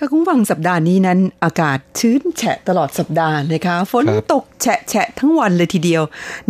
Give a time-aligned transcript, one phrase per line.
[0.00, 6.02] ค่ะคุณผู้ฟังสัปดาห์นี้นั้นอากาศชื้นแฉะตลอดสัปดาห์นะคะ ฝนครับตกแฉะแฉะทั้งวันเลยทีเดียว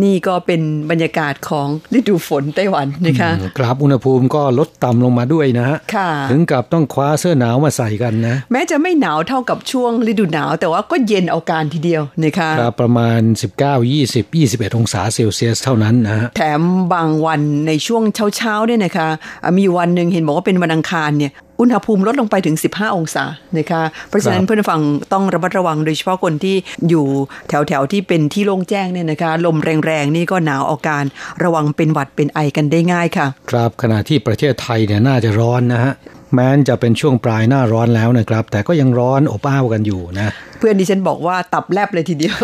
[0.03, 13.19] นี่ก็เป็นบรรยากาศของฤดูฝนไต้หวันนะคะกราบอุณหภูมิก็ลดต่ำลงมาด้วยนะฮะค่ะถึงกับต้องคว้าเสื้อหนาวมาใส่กันนะ แม้จะไม่หนาวเท่ากับช่วงฤดูหนาว แต่ว่าก็เย็นเอาการทีเดียวนะคะครับประมาณ
[13.59, 16.61] 19 20 21 องศาเซลเซียสเท่านั้นนะฮะแถม
[16.93, 18.03] บางวันในช่วง
[18.37, 19.07] เช้าๆเนี่ยนะคะ
[19.43, 23.25] อะมีอยู่วันหนึ่งเห็นบอกว่าเป็นวันอังคารเนี่ย อุณหภูมิลดลงไปถึง 15 องศา
[23.57, 24.81] นะคะเพราะฉะนั้ครันบเพื่อนผู้ฟัง
[25.13, 26.55] ต้องระมัดระวังโดยเฉพาะคนที่
[26.89, 27.05] อยู่
[27.49, 31.05] แถวๆที่เป็นที่โล่งแจ้งเนี่ยนะคะลมแรงๆนี่ก็หนาวเอาการ
[31.43, 35.93] ระวังเป็นหวัดเป็นไอกันได้ง่ายค่ะ ครับขณะที่ประเทศไทยเนี่ยน่าจะร้อนนะฮะ
[36.33, 42.37] แม้นจะเป็นช่วงปลายหน้าร้อนแล้วนะครับ แต่ก็ยังร้อนอบอ้าวกันอยู่นะ เพื่อนดิฉันบอกว่าตับแลบเลยทีเดียว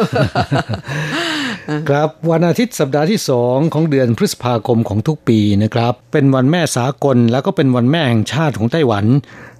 [1.90, 9.06] ครับวันอาทิตย์สัปดาห์ที่ 2 ของเดือนพฤษภาคมของทุกปีนะครับ เป็นวันแม่สากลแล้วก็เป็นวันแม่แห่งชาติของไต้หวัน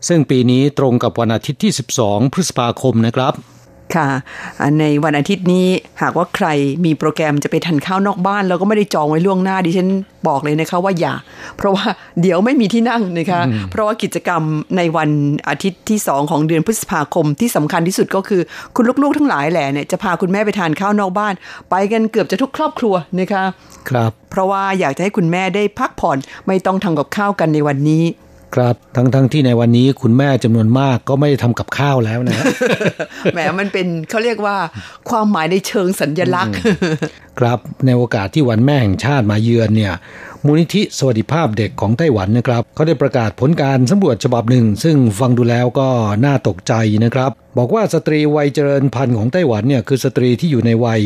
[0.08, 1.72] ซึ่งปีนี้ตรงกับวันอาทิตย์ที่
[2.04, 3.34] 12 พฤษภาคมนะครับ
[3.96, 4.08] ค่ะ
[4.60, 5.68] อ่าในวันอาทิตย์นี้
[6.02, 6.48] หากว่าใคร
[6.86, 9.90] มีโปรแกรมจะไปทานข้าวนอกบ้าน แล้วก็ไม่ได้จองไว้ล่วงหน้าดิฉัน
[10.28, 11.14] บอกเลยนะคะว่าอย่า
[11.58, 11.86] เพราะว่า
[12.22, 13.42] เดี๋ยวไม่มีที่นั่งนะคะ
[13.72, 14.42] เพราะว่ากิจกรรม
[14.78, 15.10] ในวัน
[15.50, 18.42] อาทิตย์ที่ 2 ของเดือนพฤษภาคมที่สำคัญที่สุดก็คือ
[18.76, 21.34] คุณลูกๆทั้งหลายแหละเนี่ยจะพาคุณแม่ไปทานข้าวนอกบ้าน
[21.70, 23.44] ไปกันเกือบจะทุกครอบครัวนะคะ
[23.90, 26.18] ครับ เพราะว่าอยากจะให้คุณแม่ได้พักผ่อน
[26.48, 28.04] ไม่ต้องทำกับข้าวกันในวันนี้
[28.56, 32.36] ครับ ทั้งทั้งที่ในวันนี้คุณแม่จำนวนมากก็ไม่ได้ทำกับข้าวแล้วนะ
[33.34, 34.58] แหมมันเป็นเขาเรียกว่า
[35.10, 36.56] ความหมายในเชิงสัญญลักษณ์
[37.40, 39.94] ครับในโอกาสที่วันแม่แห่งชาติมาเยือนเนี่ย
[40.46, 45.90] มูลนิธิสวัสดิภาพเด็กของไต้หวันนะครับเขาได้ประกาศผลการสำรวจฉบับหนึ่ง ซึ่งฟังดูแล้วก็
[46.26, 46.74] น่าตกใจ
[47.04, 51.02] นะครับ บอกว่าสตรีวัยเจริญพันธุ์ของไต้หวันเนี่ยคือสตรีที่อยู่ในวัย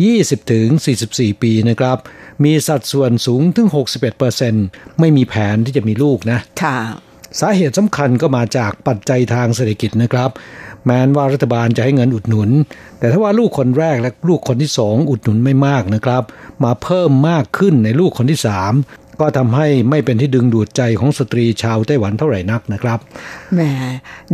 [0.00, 0.68] 20ถึง
[1.06, 1.98] 44 ปีนะครับ
[2.44, 3.68] มีสัดส่วนสูงถึง
[4.34, 6.78] 61%ไม่มีแผนที่จะมีลูกนะ ค่ะ
[7.40, 10.30] สาเหตุสำคัญก็มาจากปัจจัยทางเศรษฐกิจนะครับ
[10.84, 12.50] แม้นว่ารัฐบาลจะให้เงินอุดหนุน
[12.98, 16.22] แต่ถ้าว่าลูกคนแรกและลูกคนที่สองอุดหนุนไม่มากนะครับ
[16.64, 18.72] มาเพิ่มมากขึ้นในลูกคนที่สาม
[19.20, 22.98] ก็ทำให้ไม่เป็นที่ดึงดูดใจของสตรีชาวไต้หวันเท่าไหร่นักนะครับ
[23.54, 23.60] แหม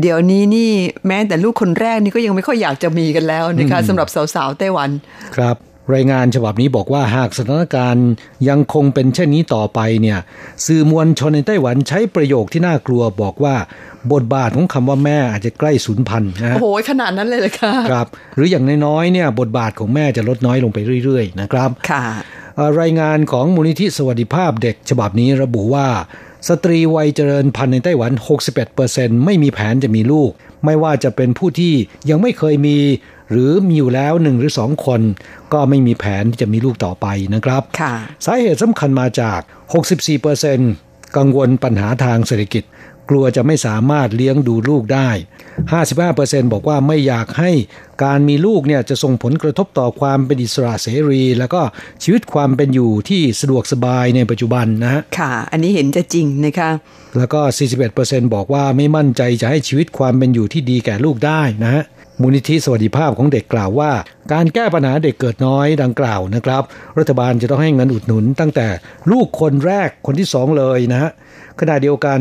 [0.01, 0.71] เดี๋ยวนี้นี่
[1.07, 4.91] แม้แต่ลูกคนแรกนี่ก็ยังไม่ค่อยอยากจะมีกันแล้วนะคะสำหรับสาวๆไต้หวัน
[5.37, 5.57] ครับ
[5.95, 8.09] รายงานฉบับนี้บอกว่าหากสถานการณ์
[8.49, 10.19] ยังคงเป็นเช่นนี้ต่อไปเนี่ย
[10.67, 13.55] สื่อมวลชนในไต้หวันใช้ประโยคที่น่ากลัวบอกว่า
[14.13, 18.07] บทบาทของคำว่าแม่อาจจะใกล้สูญพันธุ์นะฮะโอ้โหขนาดนั้นเลยเลยค่ะครับ
[18.37, 22.05] หรืออย่างน้อยๆเนี่ยบทบาทของแม่จะลดน้อยลงไปเรื่อย ๆ นะครับค่ะ
[22.57, 25.87] เอ่อรายงานของมูลนิธิสวัสดิภาพเด็กฉบับนี้ระบุว่า
[26.49, 28.13] สตรีวัยเจริญพันธุ์ในไต้หวัน
[28.69, 30.31] 61%ไม่มีแผนจะมีลูก
[30.65, 31.75] ไม่ว่าจะเป็นผู้ที่
[32.11, 32.79] ยังไม่เคยมี
[33.31, 35.01] หรือมีอยู่แล้วหนึ่งหรือสองคน
[35.53, 37.95] ก็ไม่มีแผนที่จะมีลูกต่อไปนะครับค่ะ
[38.25, 39.41] สาเหตุสำคัญมาจาก
[40.29, 42.63] 64%กังวลปัญหาทางเศรษฐกิจ
[43.11, 45.09] กลัวจะไม่สามารถเลี้ยงดูลูกได้
[45.77, 47.51] 55%บอกว่าไม่อยากให้
[48.05, 51.61] การมีลูกเนี่ยจะส่งผลกระทบต่อความเป็นอิสระเสรี แล้วก็
[52.03, 56.71] ชีวิตความเป็นอยู่ที่สะดวกสบายในปัจจุบันนะฮะค่ะ อันนี้เห็นจะจริงนะคะ
[57.17, 57.41] แล้วก็
[57.89, 61.83] 41%บอกว่าไม่มั่นใจจะให้ชีวิตความเป็นอยู่ที่ดีแก่ลูกได้นะฮะ
[62.21, 63.93] มูลนิธิสวัสดิภาพของเด็กกล่าวว่า
[64.33, 66.63] การแก้ปัญหาเด็กเกิดน้อยดังกล่าวนะครับ
[66.99, 68.67] รัฐบาลจะต้องให้เงินอุดหนุนตั้งแต่
[69.11, 71.11] ลูกคนแรกคนที่สองเลยนะฮะ
[71.61, 72.19] ขณะเดียวกัน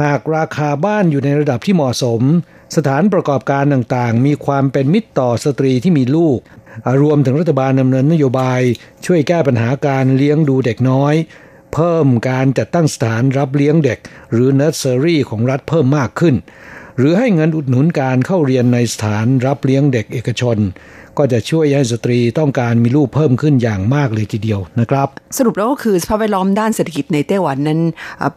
[0.00, 2.22] หากราคาบ้านอยู่ในระดับที่เหมาะสม
[2.76, 6.38] สถานประกอบการต่างๆ มีความเป็นมิตรต่อสตรีที่มีลูก
[7.02, 8.60] รวมถึงรัฐบาลดำเนินนโยบาย
[9.06, 11.14] ช่วยแก้ปัญหาการเลี้ยงดูเด็กน้อย
[11.74, 13.98] เพิ่มการจัดตั้งสถานรับเลี้ยงเด็ก
[14.32, 16.34] หรือเน r ร์เซอรี่ของรัฐเพิ่มมากขึ้น
[16.98, 20.58] หรือให้เงินอุดหนุนการเข้าเรียนในสถานรับเลี้ยงเด็กเอกชน
[21.18, 25.08] ก็จะช่วยให้สตรีต้องการมีลูกเพิ่มขึ้นอย่างมากเลยทีเดียวนะครับ
[25.38, 27.80] สรุปแล้วก็คือสภาพแวดล้อมด้านเศรษฐกิจในไต้หวันนั้น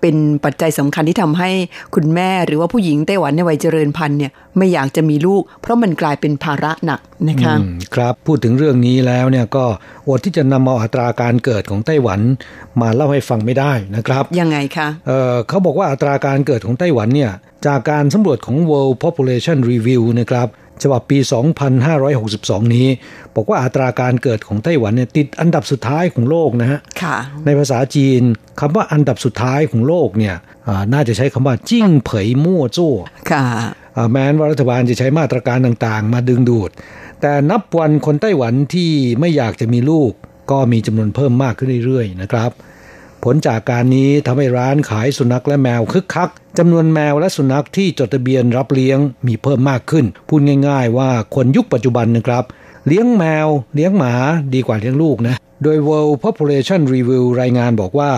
[0.01, 0.15] เป็น
[0.45, 1.49] ปัจจัยสำคัญที่ทำให้
[1.95, 6.99] คุณแม่หรือว่าผู้หญิงไต้หวันในวัยเจริญพันธุ์เนี่ยไม่อยากจะมีลูก เพราะมันกลายเป็นภาระหนัก
[7.29, 7.53] นะคะ
[7.95, 9.65] ครับพูดถึงเรื่องนี้แล้วเนี่ยก็
[10.07, 12.19] อดที่จะนำเอาอัตราการเกิดของไต้หวัน
[12.81, 17.31] มาเล่าให้ฟังไม่ได้นะครับยังไงคะเเขาบอกว่าอัตราการเกิดของไต้หวันเนี่ย
[17.67, 20.47] จากการสำรวจของ World Population Review นะครับ
[20.83, 21.17] ฉบับปี
[21.95, 22.87] 2562 นี้
[23.35, 26.79] บอกว่าอัตราการเกิดของไต้หวันเนี่ยติดอันดับสุดท้ายของโลกนะฮะ
[27.45, 28.21] ในภาษาจีน
[28.59, 30.35] คำว่าอันดับสุดท้ายของโลกเนี่ย
[30.93, 32.95] น่าจะใช้คำว่าจิ้งเผยมั่วจ้ว
[34.11, 36.71] แม้ว่ารัฐบาลจะใช้มาตรการต่างๆ มาดึงดูด
[37.21, 40.11] แต่นับวันคนไต้หวันที่ไม่อยากจะมีลูก
[40.51, 42.51] ก็มีจำนวนเพิ่มมากขึ้นเรื่อยๆนะครับ
[43.23, 52.43] ผลจากการนี้ทำให้ร้านขายสุนัขและแมวคึกคักจำนวนแมวและสุนัขที่จดทะเบียนรับเลี้ยงมีเพิ่มมากขึ้น พูดง่าย ๆ ว่าคนยุคปัจจุบันนะครับ
[52.87, 54.13] เลี้ยงแมว เลี้ยงหมา
[54.53, 58.11] ดีกว่าเลี้ยงลูกนะ โดย World Population Review รายงานบอกว่า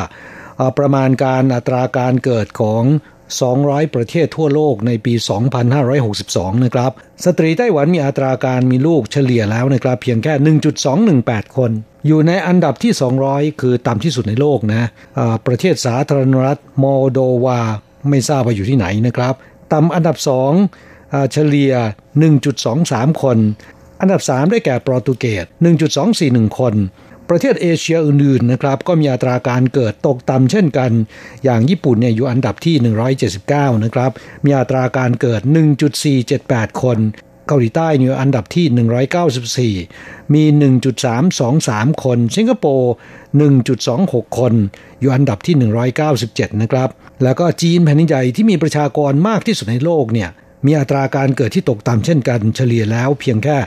[0.78, 2.84] ประมาณการอัตราการเกิดของ
[3.40, 5.14] 200 ประเทศทั่วโลกในปี
[5.90, 6.92] 2562 นะครับ
[7.26, 10.34] สตรีไต้หวันมีอัตราการมีลูกเฉลี่ยแล้วนะครับ เพียงแค่
[10.94, 11.72] 1.218 คน
[12.08, 12.94] อยู่ในอันดับที่
[13.26, 14.88] 200 คือต่ำที่สุดในโลกนะะ
[15.48, 17.60] ประเทศสาธารณรัฐโมโดวา
[18.10, 19.34] ไม่ทราบว่าอยู่ที่ไหนนะครับ
[19.74, 20.18] ต่ำอันดับ
[20.74, 21.74] 2เฉลี่ย
[22.48, 23.38] 1.23 คน
[24.02, 25.46] อันดับ 3 ได้แก่โปรตุเกส
[26.02, 26.74] 1.241 คน
[27.30, 30.92] ประเทศเอเชียอื่นๆนะครับ ก็มีอัตราการเกิดตกต่ำเช่นกัน
[31.44, 32.76] อย่างญี่ปุ่นเนี่ยอยู่อันดับที่
[33.32, 34.12] 179 นะครับ
[34.46, 35.42] มีอัตราการเกิด
[36.12, 36.98] 1.478 คน
[37.48, 40.44] เกาหลีใต้อยู่อันดับที่ 194 มี
[41.24, 42.94] 1.323 คน สิงคโปร์
[43.66, 44.54] 1.26 คน
[45.00, 45.56] อยู่อันดับที่
[46.10, 46.90] 197 นะครับ
[47.24, 50.30] แล้วก็จีนแผ่นดินใหญ่ที่มีประชากรมากที่สุดในโลกเนี่ย
[50.66, 53.58] มีอัตราการเกิดที่ตกต่ำเช่นกันเฉลี่ยแล้วเพียงแค่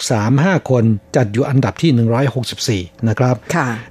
[0.00, 0.84] 1.635 คน
[1.16, 3.34] จัดอยู่อันดับที่ 164 นะครับ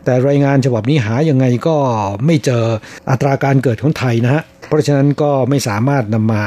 [0.05, 1.77] แต่รายงานฉบับนี้หายังไงก็
[2.25, 2.63] ไม่เจอ
[3.09, 6.43] อัตราการเกิดของไทยนะฮะ เพราะฉะนั้นก็ไม่สามารถนำมา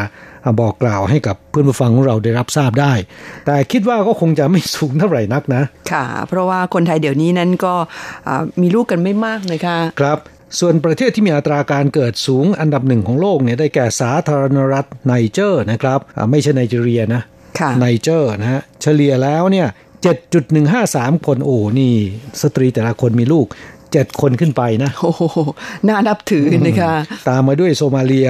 [0.60, 2.92] บอกกล่าวให้กับเพื่อนผู้ฟังของเราได้รับทราบได้
[3.46, 7.74] แต่คิดว่าก็คงจะไม่สูงเท่าไหร่นักนะ ค่ะ เพราะว่าคนไทยเดี๋ยวนี้นั้นก็
[8.62, 10.18] มีลูกกันไม่มากเลยค่ะ ครับ
[10.60, 15.98] ส่วนประเทศที่มีอัตราการเกิดสูงอันดับหนึ่งของโลกเนี่ยได้แก่สาธารณรัฐไนเจอร์นะครับ
[16.30, 17.22] ไม่ใช่ไนจีเรียนะ
[17.80, 19.68] ไนเจอร์นะฮะเฉลี่ยแล้วเนี่ย
[20.46, 21.92] 7.153 คนโอ้นี่
[22.42, 23.46] สตรีแต่ละคนมีลูก
[23.92, 25.22] เจ็ดคนขึ้นไปนะโอ้โห
[25.88, 26.94] น่านับถือนะคะ
[27.28, 28.28] ตามมาด้วยโซมาเลีย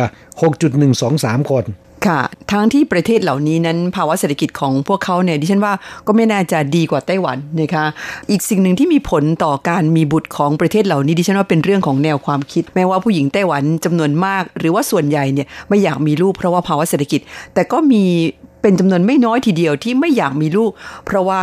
[0.75, 1.65] 6.123 คน
[2.07, 2.21] ค่ะ
[2.51, 5.73] ทั้งที่ประเทศเหล่านี้นั้นภาวะเศรษฐกิจของพวกเขาเนี่ยดิฉันว่า
[6.07, 7.85] ก็ไม่น่าจะดีกว่าไต้หวันนะคะ
[8.31, 17.21] อีกสิ่งหนึ่งที่มีผลต่อการมีบุตรของประเทศเหล่านี้ดิฉันว่าเป็นเรื่องของแนวความคิด แม้ว่าผู้หญิงไต้หวันจำนวนมาก หรือว่าส่วนใหญ่เนี่ยไม่อยากมีลูกเพราะว่าภาวะเศรษฐกิจ
[17.55, 18.05] แต่ก็มี
[18.63, 20.71] เป็นจำนวนไม่น้อยทีเดียวที่ไม่อยากมีลูก
[21.07, 21.41] เพราะว่า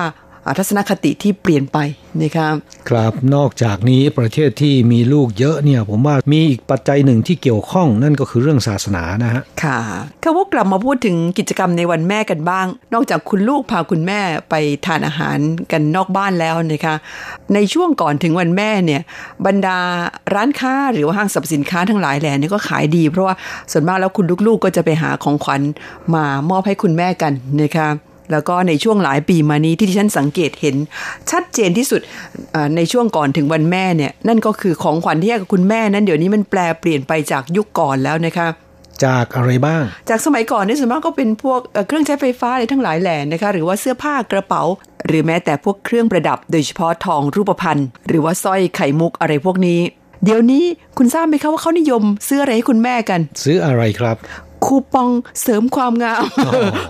[0.57, 1.77] ทัศนคติที่เปลี่ยนไป
[2.21, 2.55] นะครับ
[2.89, 9.79] ครับนอกจากนี้ประเทศที่มีลูกเยอะเนี่ยผมว่ามีอีกปัจจัยหนึ่งที่เกี่ยวข้องนั่นก็คือเรื่องศาสนานะฮะค่ะ
[10.21, 14.19] เขาว่ากลับมาพูดถึงกิจกรรมในวันแม่กันบ้าง นอกจากคุณลูกพาคุณแม่
[14.49, 14.55] ไป
[14.85, 15.37] ทานอาหาร
[15.71, 16.95] กันนอกบ้านแล้วนะคะ
[17.53, 19.01] ในช่วงก่อนถึงวันแม่เนี่ย
[19.45, 19.77] บรรดา
[20.35, 23.35] ร้านค้าหรือว่าห้างสรรพสินค้าทั้งหลายแหล่นี่ก็ขายดี เพราะว่า
[23.71, 25.61] ส่วนมากแล้วคุณลูกๆก็จะไปหาของขวัญ
[26.13, 27.87] มามอบให้คุณแม่กันนะคะ
[28.31, 30.75] แล้วก็ในช่วงหลายปีมานี้ที่ที่ฉันสังเกตเห็น
[31.31, 32.01] ชัดเจนที่สุด
[32.75, 38.47] ในช่วงก่อนถึงวันแม่เนี่ยนั่นก็คือของขวัญที่ให้กับคุณแม่นั้นเดี๋ยวนี้มันแปลเปลี่ยนไปจากยุคก่อนแล้วนะคะ
[39.05, 44.63] จากอะไรบ้าง จากสมัยก่อนนี่ส่วนมากก็เป็นพวกเครื่องใช้ไฟฟ้าอะไรทั้งหลายแหล่นะคะ หรือว่าเสื้อผ้ากระเป๋า
[45.07, 49.79] หรือแม้แต่พวกเครื่องประดับ โดยเฉพาะทองรูปพรรณหรือว่าสร้อยไข่มุกอะไรพวกนี้
[50.23, 50.63] เดี๋ยวนี้
[50.97, 54.17] คุณทราบไหมคะว่าเขานิยมซื้ออะไรให้คุณแม่กัน ซื้ออะไรครับ
[54.65, 55.09] คูปอง
[55.41, 56.23] เสริมความงาม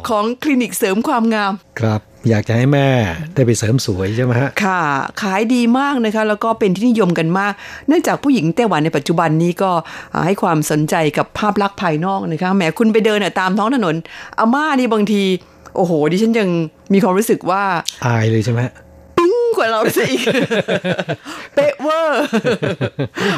[0.09, 2.87] ของคลินิกเสริมความงาม ครับอยากจะให้แม่
[3.35, 4.81] ได้ไปเสริมสวยใช่ไหมฮะ ค่ะ
[5.21, 7.53] ขายดีมากนะคะ แล้วก็เป็นที่นิยมกันมาก
[7.87, 9.71] เนื่องจากผู้หญิงไต้หวันในปัจจุบันนี้ก็
[10.25, 13.95] ให้ความสนใจกับภาพลักษณ์ภายนอกนะคะแหมคุณไปเดินตามท้องถนน
[14.39, 15.23] อาม่านี่บางที
[15.75, 16.49] โอ้โห ดิฉันยัง
[16.93, 17.63] มีความรู้สึกว่า
[18.05, 18.61] อายเลยใช่ไหม
[19.17, 20.07] ปิ้งกว่าเราสิ
[21.53, 22.23] เป๊ะเวอร์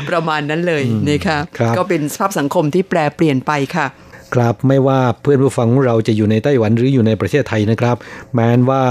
[0.09, 1.37] ประมาณนั้นเลยนะคะ
[1.77, 3.87] ก็เป็นสภาพสังคมที่แปลเปลี่ยนไปค่ะ
[4.33, 7.95] ครับไม่ว่าเพื่อนผู้ฟังของเราจะอยู่ในไต้หวันหรืออยู่ในประเทศไทยนะครับ
[8.33, 8.83] แม้นว่า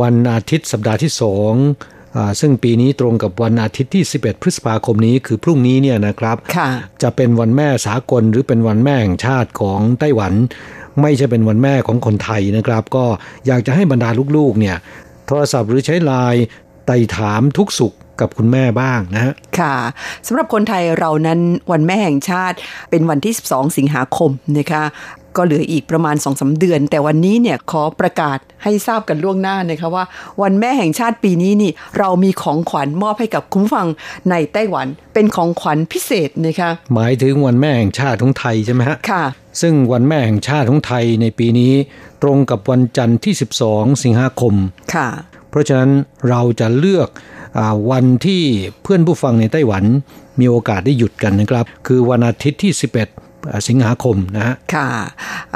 [0.00, 1.54] วันอาทิตย์สัปดาห์ที่สอง
[2.40, 6.36] ซึ่งปีนี้ตรงกับวันอาทิตย์ที่ 11 พฤษภาคมนี้คือพรุ่งนี้เนี่ยนะครับ
[7.02, 10.32] จะเป็นวันแม่สากลหรือเป็นวันแม่แห่งชาติของไต้หวัน
[11.02, 13.04] ไม่ใช่เป็นวันแม่ของคนไทยนะครับ ก็
[13.46, 14.76] อยากจะให้บรรดาลูกๆเนี่ย
[15.26, 16.44] โทรศัพท์หรือใช้ไลน์
[16.86, 19.74] ไต่ถามทุกสุข กับคุณแม่บ้างนะฮะค่ะ
[20.26, 21.40] สำหรับคนไทยเรานั้น
[21.72, 22.56] วันแม่แห่งชาติ
[22.90, 24.84] เป็นวันที่ 12 สิงหาคมนะคะ
[25.36, 30.04] ก็เหลืออีกประมาณ2อสเดือน แต่วันนี้เนี่ยขอประกาศให้ทราบกันล่วงหน้านะคะว่า
[30.42, 33.86] วันแม่แห่งชาติปีนี้นี่เรามีของขวัญมอบให้กับคุณผู้ฟัง
[34.30, 39.24] ในไต้หวัน เป็นของขวัญพิเศษนะคะหมายถึงวันแม่แห่งชาติของไทยใช่ไหมฮะค่ะ
[39.60, 41.72] ซึ่งวันแม่แห่งชาติของไทยในปีนี้
[42.22, 43.34] ตรงกับวันจันทร์ที่
[43.68, 44.54] 12 สิงหาคม
[44.94, 45.08] ค่ะ
[45.50, 45.90] เพราะฉะนั้น
[46.28, 47.37] เราจะเลือกอา
[47.90, 48.42] วันที่
[48.82, 49.84] เพื่อนผู้ฟังในไต้หวัน
[50.40, 52.82] มีโอกาสได้หยุดกันนะครับ คือวันอาทิตย์ที่ 11
[53.68, 54.88] สิงหาคมนะฮะค่ะ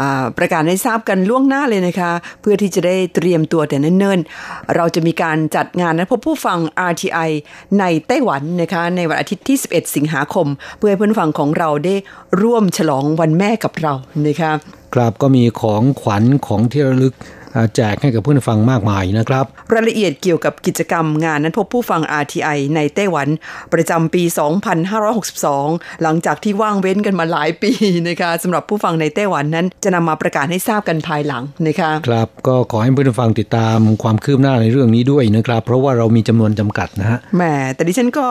[0.00, 6.58] อ่าประกาศให้ทราบกันล่วงหน้าเลยนะคะ เพื่อที่จะได้เตรียมตัวแต่เนิ่นๆ เราจะมีการจัดงานนัดพบผู้ฟัง
[6.90, 7.30] RTI
[7.78, 10.46] ในไต้หวันนะคะ ในวันอาทิตย์ที่ 11 สิงหาคม
[10.78, 11.94] เพื่อให้เพื่อนฟังของเราได้
[12.42, 13.94] ร่วมฉลองวันแม่กับเรา
[14.26, 14.52] นะคะ
[14.94, 17.41] ครับก็มีของขวัญของที่ระลึกอ่า
[17.76, 23.28] แจกให้กับเพื่อนฟังมากมายนะครับ รายละเอียดเกี่ยวกับกิจกรรมงานนั้นพบผู้ฟัง RTI ในไต้หวัน
[23.72, 24.22] ประจำปี
[25.12, 27.72] 2562 หลังจากที่ว่างเว้นกันมาหลายปี
[28.08, 37.42] นะคะสำหรับผู้ฟังในไต้หวันนั้น จะนำมาประกาศให้ทราบกันภายหลังนะคะครับก็ขอให้เพื่อนฟังติดตามความคืบหน้าในเรื่องนี้ด้วยนะครับ เพราะว่าเรามีจำนวนจำกัดนะฮะแหม
[37.74, 38.26] แต่ดิฉันก็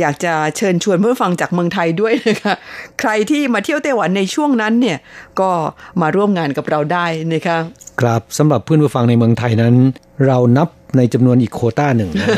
[0.00, 2.54] อยากจะเชิญชวนเพื่อนฟังจากเมืองไทยด้วยนะคะ
[3.00, 4.98] ใครที่มาเที่ยวไต้หวันในช่วงนั้นเนี่ย
[5.40, 5.50] ก็
[6.00, 7.58] มาร่วมงานกับเราได้นะคะ
[8.00, 9.74] ครับสำหรับเพื่อนผู้ฟังในเมืองไทยนั้น
[10.26, 12.28] เรานับในจำนวนอีกโคต้าหนึ่งนะ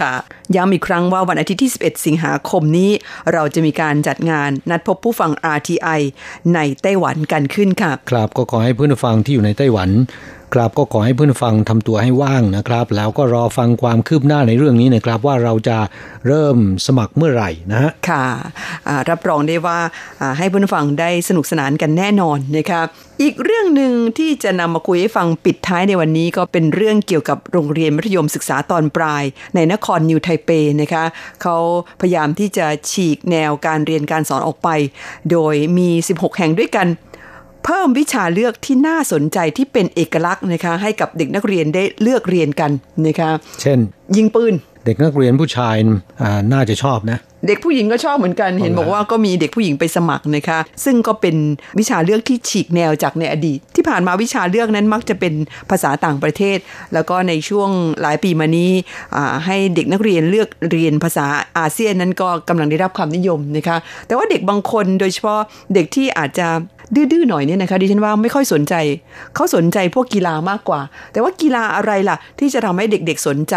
[0.00, 0.14] ค่ะ
[0.56, 2.90] ย้ำอีกครั้งว่าวันอาทิตย์ที่ 11 สิงหาคมนี้
[3.32, 6.00] เราจะมีการจัดงานนัดพบผู้ฟัง RTI
[6.54, 9.90] ในไต้หวันกันขึ้นค่ะ ครับก็ขอให้เพื่อนผู้ฟังที่อยู่ในไต้หวัน
[10.56, 15.78] ครับก็ขอให้เพื่อนผู้ฟังทำตัวให้ว่างนะครับ แล้วก็รอฟังความคืบหน้าในเรื่องนี้นะครับ ว่าเราจะ
[16.26, 16.56] เริ่ม
[16.86, 18.26] สมัครเมื่อไหร่นะฮะค่ะ
[18.88, 19.78] อ่ารับรองได้ว่า
[20.20, 22.82] อ่าให้เพื่อนฟังได้สนุกสนานกันแน่นอนนะคะ
[23.22, 29.22] อีกเรื่องหนึ่งที่จะนำมาคุยให้ฟังปิดท้ายในวันนี้ก็เป็นเรื่องเกี่ยวกับโรงเรียนมัธยมศึกษาตอนปลาย
[29.54, 31.04] ในนครนิวไทเปนะคะ
[31.42, 31.56] เขา
[32.00, 34.68] พยายามที่จะฉีกแนวการเรียนการสอนออกไป
[35.30, 36.88] โดยมี 16 แห่งด้วยกัน
[37.64, 42.70] เพิ่มวิชาเลือกที่น่าสนใจที่เป็นเอกลักษณ์นะคะให้กับเด็กนักเรียนได้เลือกเรียนกัน
[43.06, 43.30] นะคะ
[43.60, 43.78] เช่น
[44.16, 45.76] ยิงปืน เด็กนักเรียนผู้ชาย
[46.22, 51.36] อ่าน่าจะชอบนะ เด็กผู้หญิงก็ชอบเหมือนกัน เห็นบอกว่าก็มีเด็กผู้หญิงไปสมัครนะคะ ซึ่งก็เป็น
[51.78, 55.34] วิชาเลือกที่ฉีกแนวจากในอดีต ที่ผ่านมาวิชาเลือกนั้นมักจะเป็น
[55.70, 56.58] ภาษาต่างประเทศ
[56.94, 57.70] แล้วก็ในช่วง
[58.00, 58.70] หลายปีมานี้
[59.16, 61.26] อ่าให้เด็กนักเรียนเลือกเรียนภาษา
[61.58, 65.40] อาเซียนนั้นก็กำลังได้รับความนิยมนะคะ แต่ว่าเด็กบางคนโดยเฉพาะ
[65.74, 66.48] เด็กที่อาจจะ
[66.94, 68.74] ดื้อๆหน่อยเนี่ยนะคะดิฉันว่าไม่ค่อยสนใจ
[69.34, 70.80] เขาสนใจพวกกีฬามากกว่า
[71.12, 73.56] แต่ว่ากีฬาอะไรล่ะ ที่จะทำให้เด็กๆสนใจ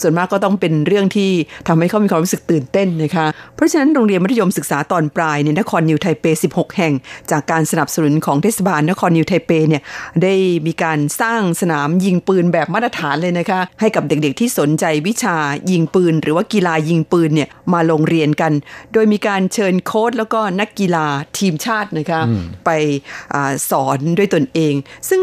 [0.00, 1.30] ส่วนมากก็ต้องเป็นเรื่องที่
[1.68, 6.92] ทำให้เขามีความรู้สึกตื่นเต้นนะคะ เพราะฉะนั้นโรงเรียนมัธยมศึกษาตอนปลายในนครนิวไทเป 16 แห่ง
[7.30, 9.82] จากการสนับสนุนของเทศบาลนครนิวไทเปเนี่ย
[10.22, 10.34] ได้
[10.66, 15.36] มีการสร้างสนามยิงปืนแบบมาตรฐานเลยนะคะ ให้กับเด็กๆที่สนใจวิชา
[15.70, 18.52] ยิงปืน หรือว่ากีฬายิงปืนเนี่ยมาลงเรียนกัน
[18.92, 21.06] โดยมีการเชิญโค้ชแล้วก็นักกีฬา
[21.38, 22.20] ทีมชาตินะคะ
[22.64, 22.70] ไป
[23.34, 24.74] อาสอนด้วยตนเอง
[25.10, 25.22] ซึ่ง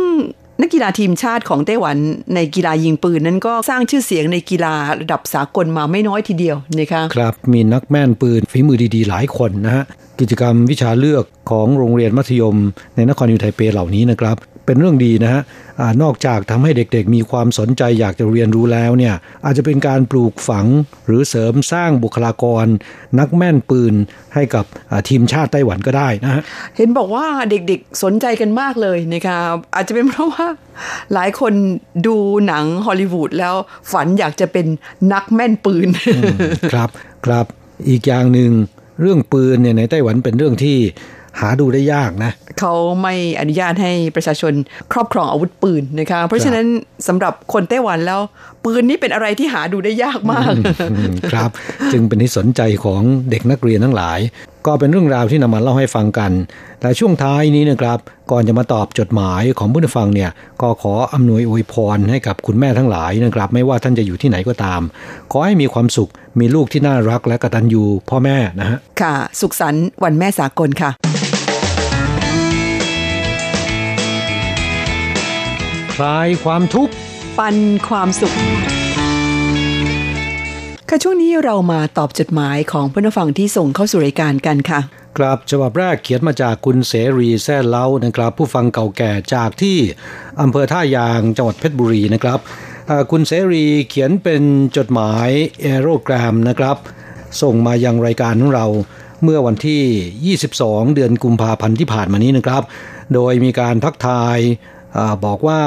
[0.62, 1.98] นักกีฬาทีมชาติของไต้หวัน
[2.36, 9.84] ในกีฬายิงปืนนั้นก็สร้างชื่อเสียงในกีฬาระดับสากลมาไม่น้อยทีเดียวนะคะครับมีนักแม่นปืนฝีมือดีๆ หลายคนนะฮะ
[10.20, 12.56] กิจกรรมวิชาเลือกของโรงเรียนมัธยม
[12.96, 14.38] ในนครนิวไทเปเหล่านี้นะครับ
[14.70, 15.42] เป็นเรื่องดีนะฮะ
[15.80, 20.66] อานอกจากทำให้เด็กๆ มีความสนใจอยากจะเรียนรู้แล้วเนี่ยอาจจะเป็นการปลูกฝัง
[21.06, 22.66] หรือเสริมสร้างบุคลากร
[23.20, 23.94] นักแม่นปืน
[24.36, 26.42] ให้กับอ่าทีมชาติไต้หวันก็ได้นะฮะ
[26.78, 29.40] เห็นบอกว่าเด็กๆสนใจกันมากเลยนะคะ
[29.76, 30.48] อาจจะเป็นเพราะว่า
[31.14, 31.54] หลายคน
[32.08, 32.16] ดู
[32.48, 33.56] หนังฮอลลีวูดแล้ว
[33.92, 34.66] ฝันอยากจะเป็น
[35.14, 35.88] นักแม่นปืน
[36.74, 36.90] ครับ
[37.26, 37.46] ครับ
[37.90, 38.52] อีกอย่างหนึ่ง
[39.02, 40.78] เรื่องปืนเนี่ยในไต้หวันเป็นเรื่องที่
[41.40, 44.54] หาดูได้ยากนะเขาไม่อนุญาตให้ประชาชน
[44.92, 46.66] ครอบครองอาวุธปืนนะคะ เพราะฉะนั้น
[47.08, 48.20] สำหรับคนไต้หวันแล้ว
[48.66, 50.54] ปืนนี่เป็นอะไรที่หาดูได้ยากมาก
[50.92, 51.50] อืมครับ
[51.92, 54.20] จึงเป็นที่สนใจของเด็กนักเรียนทั้งหลาย
[54.68, 56.32] ก็เป็นเรื่องราวที่นำมาเล่าให้ฟังกัน
[56.82, 58.00] และช่วงท้ายนี้นะครับ
[58.32, 64.82] ก่อนจะมาตอบจดหมายของผู้ฟังเนี่ย ก็ขออำนวยอวยพรให้กับคุณแม่ทั้งหลายนะครับ ไม่ว่าท่านจะอยู่ที่ไหนก็ตาม
[65.32, 70.92] ขอให้มีความสุข มีลูกที่น่ารักและกตัญญูพ่อแม่นะฮะ ค่ะ สุขสันต์วันแม่สากลค่ะ
[75.96, 76.94] คลายความทุกข์
[77.40, 77.56] ปัน
[77.90, 78.36] ความสุข
[80.90, 84.80] ค่ะช่วงนี้เรามาตอบจดหมายของเพื่อนฟังที่ส่งเข้าสู่รายการกันค่ะ
[85.18, 89.78] ครับฉบับแรกเขียนมาจากคุณเสรีแซ่เล้านะครับ ผู้ฟังเก่าแก่จากที่
[90.42, 92.40] อำเภอท่ายางจังหวัดเพชรบุรีนะครับ
[93.12, 94.44] คุณเสรีเขียนเป็น
[94.78, 95.30] จดหมาย
[95.62, 96.78] แอโรแกรมนะครับ
[97.42, 98.68] ส่งมายังรายการของเรา
[99.24, 102.64] เมื่อวันที่ 22 เดือนกุมภาพันธ์ที่ผ่านมานี้นะครับ
[103.14, 104.38] โดยมีการทักทาย
[104.98, 105.62] อบอกว่า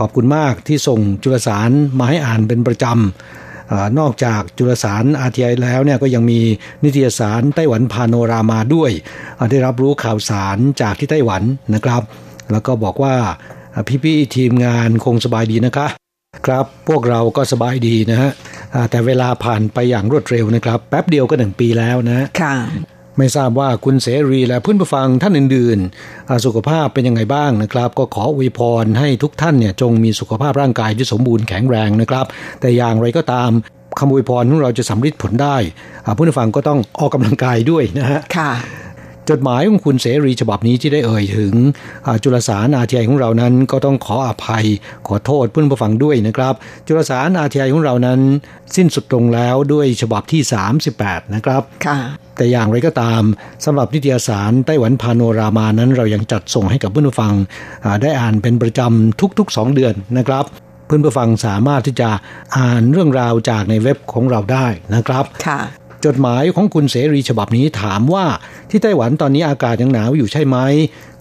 [0.00, 6.40] ขอบคุณมากที่ส่งจุลสารมาให้อ่านเป็นประจำอนอกจากจุลสารอาทีไอแล้วเนี่ยก็ยังมี
[6.84, 8.90] นิตยสารไต้หวันพาโนรามาด้วย
[9.50, 11.42] ได้รับรู้ข่าวสารจากที่ไต้หวัน
[11.74, 12.02] นะครับ
[12.52, 13.14] แล้วก็บอกว่า
[14.04, 15.86] พี่ๆทีมงานคงสบายดีนะคะ
[16.46, 18.30] ครับพวกเราก็สบายดีนะฮะ
[18.90, 22.54] แต่เวลาผ่านไปอย่างรวดเร็วนะครับ แป๊บเดียวก็หนึ่งปีแล้วนะค่ะ
[23.20, 32.26] ไม่ทราบว่าคุณเสรีและเพื่อนผู้ฟังท่านอื่นๆ สุขภาพเป็นยังไงบ้างนะครับ ก็ขออวยพรให้ทุกท่านเนี่ยจงมีสุขภาพร่างกายที่สมบูรณ์แข็งแรงนะครับ
[32.60, 33.50] แต่อย่างไรก็ตาม
[33.98, 35.56] คำอวยพรของเราจะสำลิดผลได้
[36.14, 38.50] เพื่อนผู้ฟังก็ต้องออกกำลังกายด้วยนะฮะค่ะ
[39.30, 41.54] จดหมายของคุณเสรีฉบับนี้ที่ได้เอ่ยถึง
[42.22, 44.64] จุลสารอาทีไอของเรานั้น ก็ต้องขออภัย
[45.06, 46.54] ขอโทษเพื่อนผู้ฟังด้วยนะครับ
[46.86, 48.20] จุลสารอาทีไอของเรานั้น
[48.76, 50.42] สิ้นสุดลงแล้วด้วยฉบับที่
[50.88, 51.98] 38 นะครับค่ะ
[52.36, 53.22] แต่อย่างไรก็ตาม
[53.64, 57.34] สำหรับนิตยสารไต้หวันพาโนรามานั้น เรายังจัดส่งให้กับเพื่อนผู้ฟัง
[58.02, 60.44] ได้อ่านเป็นประจำทุกๆ 2 เดือนนะครับ
[60.86, 62.10] เพื่อนผู้ฟังสามารถที่จะ
[62.56, 65.60] อ่านเรื่องราวจากในเว็บของเราได้นะครับค่ะ
[66.06, 68.26] จดหมายของคุณเสรีฉบับนี้ถามว่า
[68.70, 70.56] ที่ไต้หวันตอนนี้อากาศยังหนาวอยู่ใช่ไหม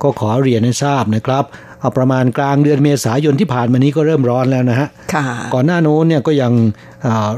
[0.01, 1.43] ก็ขอเรียนให้ทราบนะครับ
[1.79, 6.53] เอาประมาณกลางเดือนเมษายนที่ผ่านมานี้ก็เริ่มร้อนแล้วนะฮะค่ะก่อนหน้าโน้นเนี่ยก็ยัง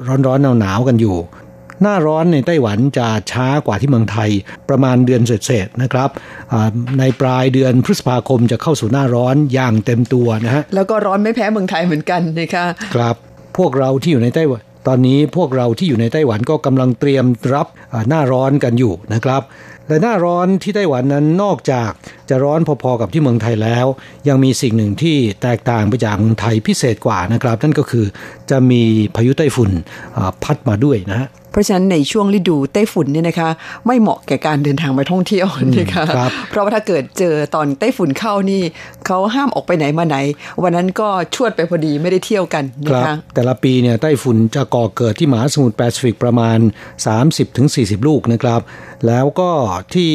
[0.07, 1.17] ร้อนร้อนหนาวหนาวกันอยู่
[1.81, 4.29] หน้าร้อนในไต้หวันจะช้ากว่าที่เมืองไทย
[4.69, 6.10] ประมาณเดือนเศษๆนะครับ
[7.00, 13.15] ในปลายเดือนพฤษภาคมจะเข้าสู่หน้าร้อนอย่างเต็มตัวนะฮะแล้วก็ร้อนไม่แพ้เมืองไทยเหมือนกันนะคะครับ
[13.57, 17.67] พวกเราที่อยู่ในไต้หวัน ตอนนี้พวกเราที่อยู่ในไต้หวันก็กำลังเตรียมรับ
[18.09, 19.41] หน้าร้อนกันอยู่นะครับ
[19.88, 21.91] และหน้าร้อนที่ไต้หวันนั้นนอกจาก
[22.29, 23.85] จะร้อนพอๆกับที่เมืองไทยแล้ว
[24.27, 28.05] ยังมีสิ่งหนึ่งที่แตกต่างไปจากเมืองไทยพิเศษกว่านะครับ นั่นก็คือ
[28.50, 28.81] จะมี
[29.15, 29.71] พายุไต้ฝุ่น
[30.43, 33.50] พัดมาด้วยนะฮะ เพราะฉะนั้นในช่วงฤดูไต้ฝุ่นเนี่ยนะคะ
[33.88, 35.48] ไม่เหมาะแก่การเดินทางไปท่องเที่ยว
[35.79, 36.03] นะคะ
[36.50, 38.62] เพราะว่าถ้าเกิดเจอตอนไต้ฝุ่นเข้านี่
[39.05, 40.17] เขาห้ามออกไปไหนมาไหน
[40.63, 46.58] วันนั้นก็ชวดไปพอดีไม่ได้เที่ยวกันนะคะแต่ละปีเนี่ยไต้ฝุ่นจะก่อเกิดที่มหาสมุทรแปซิฟิกประมาณ
[47.34, 48.62] 30-40 ลูกนะครับ
[49.08, 49.51] แล้วก็
[49.96, 50.12] ที่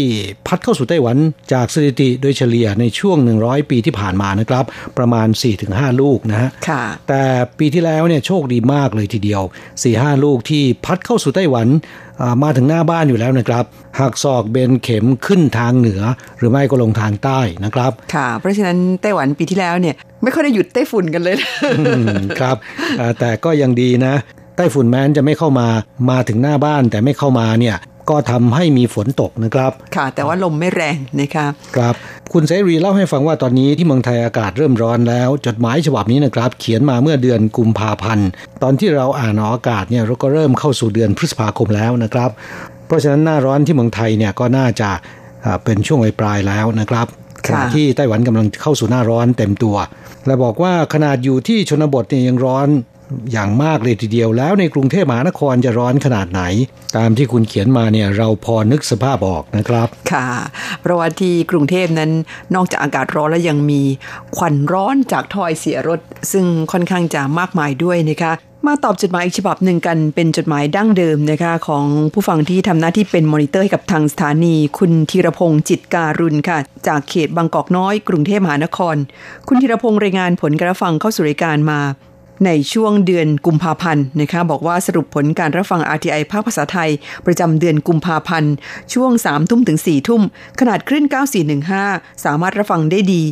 [0.46, 1.16] พัดเข้าสู่ไต้หวัน
[1.52, 4.64] จากสถิติโดยเฉลี่ยในช่วง 100 ปีที่ผ่านมานะครับ
[4.98, 5.28] ประมาณ
[5.64, 6.50] 4-5 ลูกนะฮะ
[7.08, 7.22] แต่
[7.58, 9.42] ปีที่แล้วเนี่ยโชคดีมากเลยทีเดียว
[9.82, 11.68] 4-5 ลูกที่พัดเข้าสู่ไต้หวัน
[12.42, 13.64] มาถึงหน้าบ้านอยู่แล้วนะครับ
[14.00, 16.02] หักศอกเบนเข็มขึ้นทางเหนือ
[16.38, 21.36] หรือไม่ก็ลงทางใต้นะครับ ค่ะ เพราะฉะนั้นไต้หวันปีที่แล้วเนี่ยไม่ค่อยได้หยุดไต้ฝุ่นกันเลย
[22.40, 22.56] ครับ
[23.18, 24.14] แต่ก็ยังดีนะ
[24.56, 25.68] ไต้ฝุ่นแม้นจะไม่เข้ามา
[26.10, 27.76] มาถึงหน้าบ้านแต่ไม่เข้ามาเนี่ย
[28.10, 31.94] ก็ทำให้มีฝนตกนะครับ ค่ะ แต่ว่าลมไม่แรงนะคะครับ
[32.32, 38.28] คุณเสรีเล่าให้ฟังว่าตอนนี้ที่เมืองไทยอากาศเริ่มร้อนแล้ว จดหมายฉบับนี้นะครับ เขียนมาเมื่อเดือนกุมภาพันธ์
[38.62, 42.30] ตอนที่เราอ่านอากาศเนี่ยเราก็เริ่มเข้าสู่เดือนพฤษภาคมแล้วนะครับ
[42.86, 44.90] เพราะฉะนั้นหน้าร้อนที่เมืองไทยเนี่ยก็น่าจะ
[45.64, 47.06] เป็นช่วงปลายแล้วนะครับ
[47.46, 49.76] ขณะที่ไต้หวันกำลังเข้าสู่หน้าร้อนเต็มตัว
[50.26, 52.68] และบอกว่าขนาดอยู่ที่ชนบทเนี่ยยังร้อน
[53.32, 56.42] อย่างมากเลยทีเดียวแล้วในกรุงเทพมหานครจะร้อนขนาดไหน
[56.96, 60.28] ตามที่คุณเขียนมาเนี่ยเราพอนึกสภาพออกนะครับ ค่ะ
[60.80, 62.10] เพราะว่าที่กรุงเทพนั้น
[62.54, 63.82] นอกจากอากาศร้อนแล้วยังมี
[64.36, 66.00] ควันร้อนจากถอยเสียรถ
[66.32, 68.32] ซึ่งค่อนข้างจะมากมายด้วยนะคะ
[68.66, 78.96] มาตอบจดหมายอีกฉบับหนึ่งกันเป็นจดหมายดั้งเดิมนะคะของผู้ฟังที่ทำหน้าที่เป็นมอนิเตอร์ให้กับทางสถานี คุณธีรพงศ์จิตการุณค่ะ จากเขตบางกอกน้อย กรุงเทพมหานคร
[79.48, 81.80] คุณธีรพงศ์รายงานผลการฟังเข้าสู่รายการมา
[82.44, 86.90] ในช่วงเดือนกุมภาพันธ์นะคะบอกว่าสรุปผลการรับฟัง RTI ภาคภาษาไทย
[87.26, 88.52] ประจำเดือนกุมภาพันธ์
[88.94, 90.22] ช่วง 3 ทุ่มถึง 4 ทุ่ม
[90.60, 91.04] ขนาดคลื่น
[91.64, 93.22] 9415 สามารถรับฟังได้ดี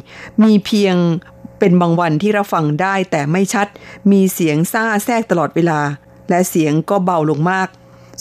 [0.42, 0.96] มีเพียง
[1.58, 3.66] เป็นบางวันที่รับฟังได้แต่ไม่ชัด
[4.10, 5.80] มีเสียงซ่าแทรกตลอดเวลา
[6.30, 7.68] และเสียงก็เบาลงมาก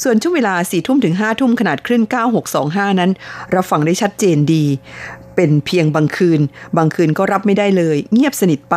[0.03, 2.03] ส่วนช่วงเวลา 4 ทุ่มถึง 5 ทุ่มขนาดคลื่น
[2.51, 3.11] 9625 นั้น
[3.55, 4.63] รับฟังได้ชัดเจนดี
[5.35, 6.41] เป็นเพียงบางคืน
[6.77, 8.75] บางคืนก็รับไม่ได้เลย เงียบสนิทไป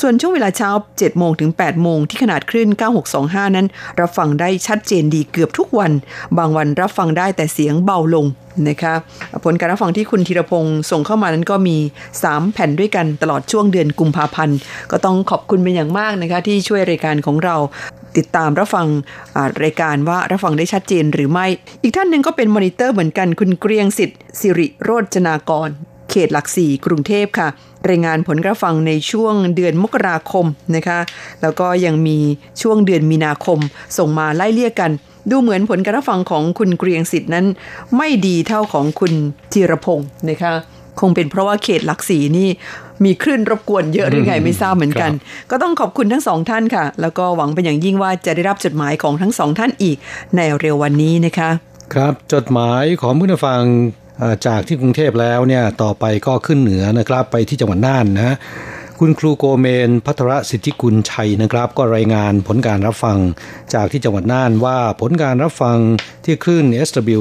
[0.00, 2.68] ส่วนช่วงเวลาเช้า 7 โมงถึง 8 โมงที่ขนาดคลื่น
[3.12, 3.66] 9625 นั้น
[4.00, 5.92] รับฟังได้ชัดเจนดีเกือบทุกวัน
[6.38, 8.26] บางวันรับฟังได้แต่เสียงเบาลง
[8.68, 8.94] นะคะ
[9.44, 11.76] ผลการรับฟังที่คุณธีรพงศ์ส่งเข้ามานั้นก็มี
[12.16, 14.58] 3 แผ่นด้วยกันตลอดช่วงเดือนกุมภาพันธ์
[14.90, 17.56] ก็ต้องขอบคุณเป็นอย่างมากนะคะที่ช่วยรายการของเรา
[18.16, 18.86] ติดตามรับฟัง
[19.64, 21.46] รายการว่ารับฟังได้ชัดเจนหรือไม่
[21.82, 25.68] อีกท่านหนึ่งก็เป็นมอนิเตอร์เหมือนกันคุณเกรียงสิทธิ์สิริโรจนากร
[26.10, 27.48] เขตหลักสี่กรุงเทพค่ะ
[27.88, 30.98] รายงานผลกระฟังในช่วงเดือนมกราคมนะคะ
[31.42, 32.18] แล้วก็ยังมี
[32.62, 33.58] ช่วงเดือนมีนาคม
[33.98, 34.90] ส่งมาไล่เลี่ยกัน
[35.30, 37.46] ดูเหมือนผลการฟังของคุณเกรียงสิทธิ์นั้น
[37.96, 39.12] ไม่ดีเท่าของคุณ
[39.52, 40.52] ธีรพงศ์นะคะ
[41.00, 42.48] คงเป็นเพราะว่าเขตหลักสีนี่
[43.04, 45.10] มีคลื่นรบกวนเยอะหรือไงไม่ทราบเหมือนกัน
[45.50, 49.96] ก็ต้องขอบคุณทั้งสองท่านค่ะ แล้วก็หวังเป็นอย่างยิ่งว่าจะได้รับจดหมายของทั้งสองท่านอีก
[50.36, 51.50] ในเร็ววันนี้นะคะ
[51.94, 53.60] ครับจดหมายของผู้ฟัง
[54.46, 58.36] จากที่กรุงเทพแล้วเนี่ยต่อไปก็ขึ้นเหนือนะครับไปที่จังหวัดน่านนะ
[59.04, 63.18] คุณครูโกเมนพัทรสิทธิกุลชัยนะครับ ก็รายงานผลการรับฟัง
[63.74, 65.78] จากที่จังหวัดน่านว่าผลการรับฟัง
[66.24, 67.20] ที่คลื่น SW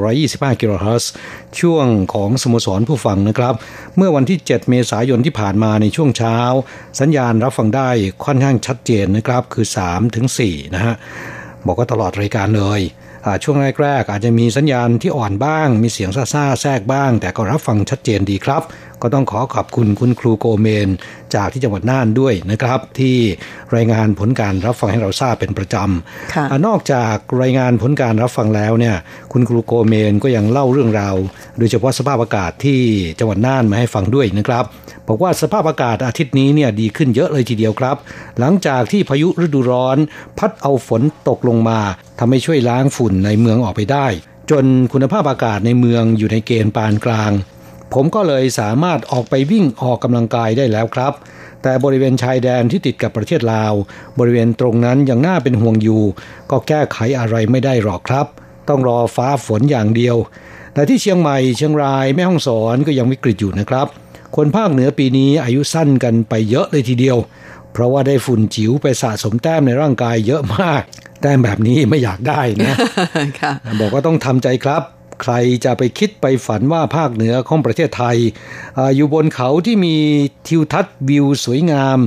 [0.00, 1.12] 9625กิโลเฮิรตซ์
[1.60, 3.54] ช่วงของสโมสรผู้ฟังนะครับ
[3.96, 6.38] เมื่อวันที่ 7 เมษายนที่ผ่านมาในช่วงเช้า
[7.00, 7.88] สัญญาณรับฟังได้
[8.24, 10.94] ค่อนข้างชัดเจนนะครับคือ3ถึง4นะฮะ
[11.66, 12.80] บอกว่าตลอดรายการเลย
[13.44, 18.62] ช่วงแรกๆอาจจะมีสัญญาณที่อ่อนบ้าง มีเสียงซ่าๆแทรกบ้าง แต่ก็รับฟังชัดเจนดีครับ
[19.02, 20.88] ก็ต้องขอขอบคุณคุณครูโกเมน
[21.34, 23.16] จากที่จังหวัดน่านด้วยนะครับ ที่
[23.76, 28.96] รายงานผลการรับฟังให้เราทราบเป็นประจำนอกจากรายงานผลการรับฟังแล้วเนี่ย
[29.32, 31.16] คุณครูโกเมนก็ยังเล่าเรื่องราว
[31.58, 32.80] โดยเฉพาะสภาพอากาศที่
[33.18, 34.64] จังหวัดน่านมาให้ฟังด้วยนะครับ
[35.08, 37.96] บอกว่าสภาพอากาศอาทิตย์นี้เนี่ยดีขึ้นเยอะเลยทีเดียวครับ
[38.38, 39.98] หลังจากที่พายุฤดูร้อน
[40.38, 41.80] พัดเอาฝนตกลงมา
[42.18, 44.06] ทำให้ช่วยล้างฝุ่นในเมืองออกไปได้
[44.50, 47.32] จนคุณภาพอากาศในเมืองอยู่ในเกณฑ์ปานกลาง
[47.94, 51.12] ผมก็เลยสามารถออกไปวิ่งออกกำลังกายได้แล้วครับ
[51.62, 53.72] แต่บริเวณชายแดนที่ติดกับประเทศลาว
[54.18, 56.02] บริเวณตรงนั้นยังน่าเป็นห่วงอยู่
[56.50, 58.26] ก็แก้ไขอะไรไม่ได้หรอกครับ
[58.68, 60.16] ต้องรอฟ้าฝนอย่างเดียว
[60.74, 63.88] แต่ที่เชียงใหม่เชียงรายแม่ฮ่องสอนก็ยังวิกฤตอยู่นะครับ
[64.36, 67.18] คนภาคเหนือปีนี้อายุสั้นกันไปเยอะเลยทีเดียว
[67.72, 70.82] เพราะว่าได้ฝุ่นจิ๋วไปสะสมแต้มในร่างกายเยอะมาก
[71.22, 72.76] แต้มแบบนี้ไม่อยากได้นะ
[73.80, 74.82] บอกว่าต้องทำใจครับ
[75.22, 78.16] ใครจะไปคิดไปฝันว่าภาคเหนือของประเทศไทย
[78.78, 79.96] ออยู่บนเขาที่มี
[80.48, 81.98] ทิวทัศน์วิวสวยงาม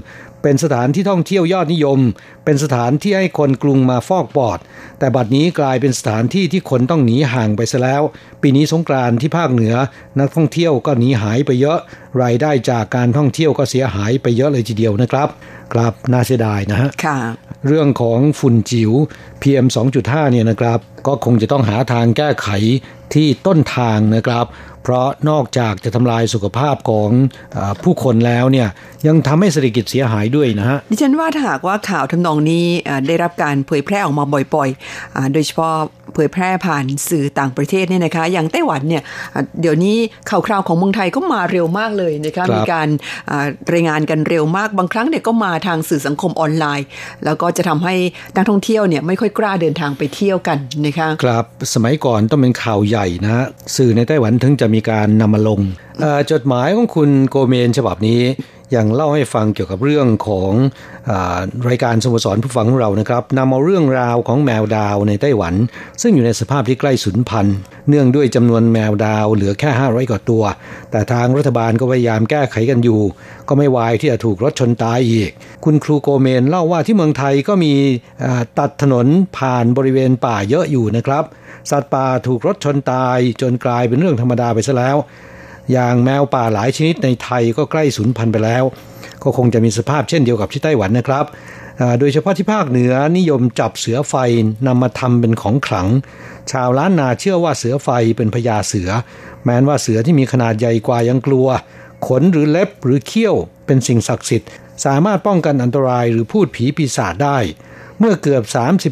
[0.47, 1.99] เป็นสถานที่ท่องเที่ยวยอดนิยม
[2.45, 4.59] เป็นสถานที่ให้คนกรุงมาฟอกปอด
[4.99, 8.01] แต่บัดนี้กลายเป็นสถานที่ที่คนต้องหนีห่างไปซะแล้ว
[8.41, 9.75] ปีนี้สงกรานที่ภาคเหนือ
[10.19, 11.79] นักท่องเที่ยวก็หนีหายไปเยอะ
[12.21, 15.27] รายได้จากการท่องเที่ยวก็เสียหายไปเยอะเลยทีเดียวนะครับ
[15.73, 17.17] ครับน่าเสียดายนะฮะค่ะ
[17.67, 18.91] เรื่องของฝุ่นจิ๋ว
[19.41, 19.67] PM
[19.99, 22.49] 2.5 เนี่ยนะครับ ก็คงจะต้องหาทางแก้ไข
[23.13, 24.45] ที่ต้นทางนะครับ
[24.85, 27.09] เพราะนอกจากจะทำลายสุขภาพของ
[27.57, 28.67] อผู้คนแล้วเนี่ย
[29.07, 32.65] ยังทำให้เศรษฐกิจเสียหายด้วยนะฮะดิฉันว่าถ้าหากว่าข่าวทำนองนี้
[33.07, 35.75] ได้รับการเผยแพร่ออกมาบ่อยๆ โดยเฉพาะ
[36.13, 39.03] เผยแพร่ผ่านสื่อต่างประเทศเนี่ยนะคะ อย่างไต้หวันเนี่ย
[39.61, 39.95] เดี๋ยวนี้
[40.29, 42.87] ข่าวคราวของเมืองไทยก็มาเร็วมากเลยนะคะมีการ
[43.73, 46.87] รายงานกันเร็วมากบางครั้งเนี่ยก็มาทางสื่อสังคมออนไลน์
[47.25, 47.95] แล้วก็จะทำให้
[48.35, 55.61] นักท่องเที่ยวเนี่ยไม่ค่อยกล้าเดินทางไปเที่ยวกันนะคะครับสมัยก่อนต้องเป็นข่าวใหญ่นะสื่อในไต้หวันถึงจะมีการนำมาลง
[56.31, 58.21] จดหมายของคุณโกเมนฉบับนี้
[58.75, 60.51] ยังเล่าให้ฟังเกี่ยวกับเรื่องของ
[61.09, 61.11] อ
[61.69, 65.53] รายการสโมสรผู้ฟังของเรานะครับนำเอาเรื่องราวของแมวดาวในไต้หวัน
[66.01, 67.55] ซึ่งอยู่ในสภาพที่ใกล้สูญพันธุ์
[67.89, 70.43] เนื่องด้วยจำนวนแมวดาวเหลือแค่ 500กว่าตัว
[70.91, 73.01] แต่ทางรัฐบาลก็พยายามแก้ไขกันอยู่
[73.47, 75.31] ก็ไม่วายที่จะถูกรถชนตายอีก
[75.65, 77.73] คุณครูโกเมนเล่าว่าที่เมืองไทยก็มี
[78.59, 81.23] ตัดถนนผ่านบริเวณป่าเยอะอยู่นะครับ
[81.71, 84.97] สัตว์ป่าถูกรถชนตายจนกลายเป็นเรื่องธรรมดาไปซะแล้ว
[85.71, 88.63] อย่างแมวป่าหลายชนิดในไทยก็ใกล้สูญพันธุ์ไปแล้ว
[89.23, 91.25] ก็คงจะมีสภาพเช่นเดียวกับที่ไต้หวันนะครับ
[91.99, 94.15] โดยเฉพาะที่ภาคเหนือนิยมจับเสือไฟ
[94.67, 95.87] นำมาทำเป็นของขลัง
[96.51, 98.89] ชาวล้านนาเชื่อว่าเสือไฟเป็นพญาเสือ
[99.43, 101.47] แม้นว่าเสือที่มีขนาดใหญ่กว่ายังกลัว
[102.07, 104.49] ขนหรือเล็บหรือเขี้ยวเป็นสิ่งศักดิ์สิทธิ์
[104.85, 107.37] สามารถป้องกันอันตรายหรือพูดผีปีศาจได้
[107.99, 108.43] เมื่อเกือบ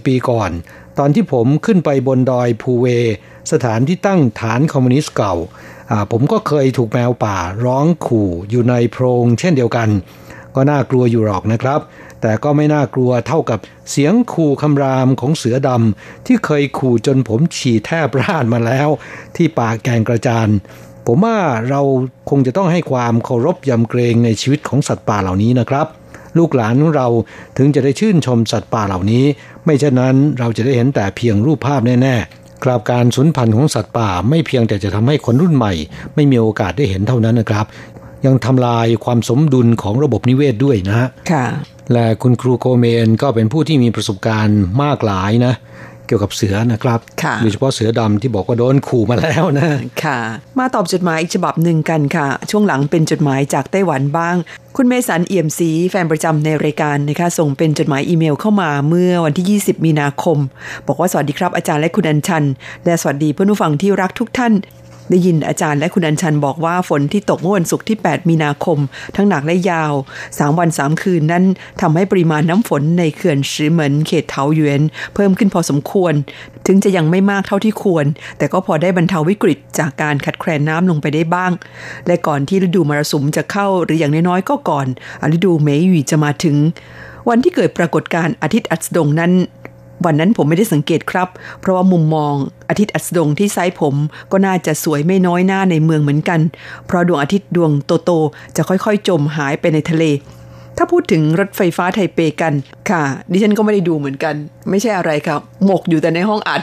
[0.01, 0.51] 30 ปีก่อน
[0.99, 2.85] ตอนที่ผมขึ้นไปบนดอยภูเว
[3.51, 5.35] สถานที่ตั้งฐานคอมมิวนิสต์เก่า
[6.11, 9.89] ผมก็เคยถูกแมวป่าร้องขู่อยู่ในโพรงเช่นเดียวกัน
[10.55, 11.79] ก็น่ากลัวอยู่หรอกนะครับ
[12.21, 13.59] แต่ก็ไม่น่ากลัวเท่ากับ
[13.91, 18.89] เสียงขู่คำรามของเสือดำที่เคยขู่จนผมฉี่แทบราดมาแล้ว
[19.35, 20.49] ที่ป่าแกงกระจาน
[21.07, 21.37] ผมว่า
[21.69, 21.81] เรา
[22.29, 25.87] คงจะต้องให้ความเคารพยำเกรงในชีวิตของสัตว์ป่าเหล่านี้นะครับ
[26.37, 27.07] ลูกหลานของเรา
[27.57, 29.25] ถึงจะได้ชื่นชมสัตว์ป่าเหล่านี้
[29.65, 35.73] ไม่เช่นนั้นเราจะได้เห็นแต่เพียงรูปภาพแน่ๆ กราบการสูญพันธุ์ของสัตว์ป่าไม่เพียงแต่จะทำให้คนรุ่นใหม่
[36.15, 37.65] ไม่มีโอกาสได้เห็นเท่านั้นนะครับ
[38.25, 41.07] ยังทำลายความสมดุลของระบบนิเวศด้วยนะฮะ
[41.93, 45.53] และคุณครูโกเมนก็เป็นผู้ที่มีประสบการณ์มากหลายนะ
[46.13, 46.99] กี่ยวกับเสือนะครับ
[47.41, 49.69] โดยเฉพาะเสือดำที่บอกว่าโดนขู่มาแล้วนะ
[50.03, 50.19] ค่ะ
[50.59, 54.35] มาตอบจดหมายอีกฉบับหนึ่งกันค่ะ ช่วงหลังเป็นจดหมายจากไต้หวันบ้าง
[54.75, 60.37] คุณเมสันเอี่ยมศรีแฟนประจำในรายการนะคะส่งเป็นจดหมายอีเมลเข้ามาเมื่อวันที่ 20 มีนาคม
[60.87, 62.43] บอกว่าสวัสดีครับอาจารย์และคุณอัญชัน
[62.85, 64.53] และสวัสดีเพื่อนผู้ฟังที่รักทุกท่าน
[65.09, 68.77] ได้ยินอาจารย์และคุณอัญชันบอกว่าฝนที่ตกเมื่อวันศุกร์ที่ 8 มีนาคม
[69.15, 69.93] ทั้งหนักและยาว
[70.25, 71.43] 3 วัน 3 คืนนั้น
[71.81, 74.81] ทำให้ปริมาณน้ำฝนในเขื่อนชือเหมินเขตเทาหยวน
[75.13, 76.13] เพิ่มขึ้นพอสมควร
[76.67, 78.05] ถึงจะยังไม่มากเท่าที่ควร
[78.37, 81.51] แต่ก็พอได้บรรเทาวิกฤตจากการขัดแคลนน้ำลงไปได้บ้าง
[82.07, 84.87] และก่อนที่ฤดูมรสุมจะเข้าหรืออย่างน้อยๆก็ก่อน
[85.35, 86.57] ฤดูเมยหยีจะมาถึง
[87.29, 89.33] วันที่เกิดปรากฏการณ์อาทิตย์อัสดงนั้น
[90.05, 91.29] วันนั้นผมไม่ได้สังเกตครับ
[91.61, 92.33] เพราะว่ามุมมอง
[92.69, 93.95] อาทิตย์อัสดงที่ไซส์ผม
[94.31, 96.39] ก็น่าจะสวยไม่น้อยหน้าในเมืองเหมือนกัน
[96.87, 97.71] เพราะดวงอาทิตย์ดวง
[98.05, 100.05] โตๆจะค่อยๆ จมหายไปในทะเล
[100.77, 102.53] ถ้าพูดถึงรถไฟฟ้าไทเปกัน
[102.89, 104.35] ค่ะ ดิฉันก็ไม่ได้ดูเหมือนกัน
[104.69, 106.61] ไม่ใช่อะไรครับ หมกอยู่แต่ในห้องอัด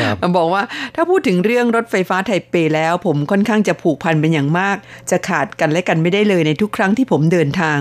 [0.00, 0.62] ครับบอกว่า
[0.94, 4.76] ถ้าพูดถึงเรื่องรถไฟฟ้าไทเปแล้ว ผมค่อนข้างจะผูกพันเป็นอย่างมาก
[5.10, 7.78] จะขาดกันและกันไม่ได้เลยในทุกครั้งที่ผมเดินทาง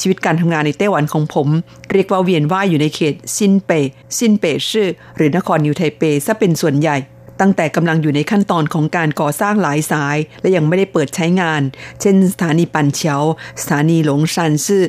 [0.00, 1.48] ชีวิตการทำงานในไต้หวันของผม
[1.92, 3.70] เรียกว่าเวียนว่ายอยู่ในเขตซินเป
[4.18, 6.96] ซินเป่ยซื่อ หรือนครนิวไทเปซะเป็นส่วนใหญ่
[7.40, 11.62] ตั้งแต่กำลังอยู่ในขั้นตอนของการก่อสร้างหลายสาย และยังไม่ได้เปิดใช้งาน
[12.00, 13.22] เช่น สถานีปันเฉียว
[13.60, 14.82] สถานีหลงชันซื่อ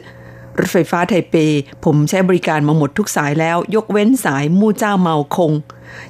[0.59, 1.35] รถไฟฟ้าไทเป
[1.85, 5.51] ผมใช้บริการมาหมดทุกสายแล้ว ยกเว้นสายมู่เจ้าเมาคง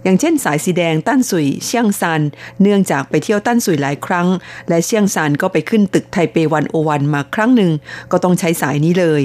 [0.03, 2.21] อย่างเช่นสายสีแดงตั้นสุยเชียงซาน
[2.61, 4.27] เนื่องจากไปเที่ยวตั้นสุยหลายครั้ง
[4.69, 7.71] และเชียงซานก็ไปขึ้นตึกไทเป One O One มาครั้งหนึ่ง
[8.11, 9.21] ก็ต้องใช้สายนี้เลย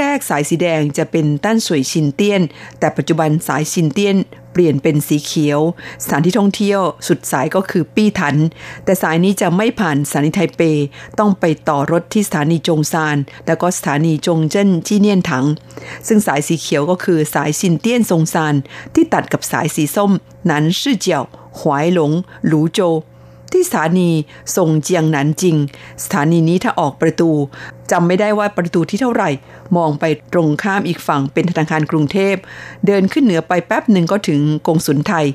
[0.00, 2.42] แรกๆสายสีแดงจะเป็นตั้นสุยชินเตี้ยน
[2.78, 4.16] แต่ปัจจุบันสายชินเตี้ยน
[4.52, 5.60] เปลี่ยนเป็นสีเขียว
[6.02, 8.36] สถานที่ท่องเที่ยวสุดสายก็คือปี้ทัน
[8.84, 10.60] แต่สายนี้จะไม่ผ่านสถานีไทเป
[11.18, 15.46] ต้องไปต่อรถที่สถานีจงซาน แล้วก็สถานีจงเจิ้นจี้เนียนถัง
[16.06, 18.54] ซึ่งสายสีเขียวก็คือสายซินเตี้ยนซงซาน
[18.94, 20.10] ที่ตัดกับสายสีส้ม
[20.46, 21.24] หนันชื่อเจียว
[21.58, 22.12] หวายหลง
[22.46, 22.80] หลูโจ
[23.52, 24.10] ที่สถานี
[24.56, 25.56] ส่งเจียงหนันจริง
[26.04, 27.30] สถานีนี้ถ้าออกประตู
[27.90, 29.30] จำไม่ได้ว่าประตูที่เท่าไหร่
[29.76, 32.34] มองไปตรงข้ามอีกฝั่งเป็นธนาคารกรุงเทพ
[32.86, 35.26] เดินขึ้นเหนือไปแป๊บหนึ่งก็ถึงกงสุนไทย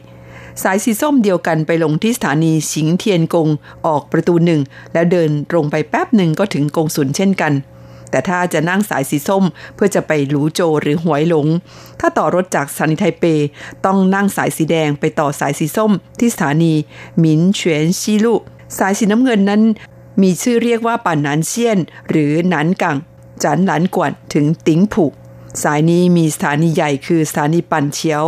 [0.63, 3.47] สายสีส้มเดียวกันไปลงที่สถานีสิงเทียนกง
[3.87, 4.61] ออกประตูหนึ่ง
[4.93, 7.53] แล้วเดินตรงไปแป๊บหนึ่งก็ถึงกงสุนเช่นกัน
[8.11, 9.43] แต่ถ้าจะนั่งสายสีส้ม
[9.75, 11.47] เพื่อจะไปหลูโจหรือหวยหลง
[11.99, 13.23] ถ้าต่อรถจากสถานีไทเป
[13.85, 16.73] ต้องนั่งสายสีแดงไปต่อสายสีส้ม ที่สถานี
[17.19, 18.35] หมินเฉียนซีลุ
[18.77, 19.61] สายสีน้ำเงินนั้น
[20.21, 22.97] มีชื่อเรียกว่าป่านนันเซียน หรือหนันกัง
[23.43, 25.13] จันหลันกวนถึงติ๋งผูก
[25.63, 28.25] สายนี้มีสถานีใหญ่คือสถานีปันเชียว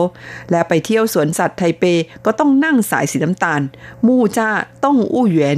[0.51, 1.83] และไปเที่ยวสวนสัตว์ไทเป
[2.25, 3.61] ก็ต้องนั่งสายสีน้ำตาล
[4.07, 4.49] มู่จ้า
[4.83, 5.57] ต้องอู้เหวียน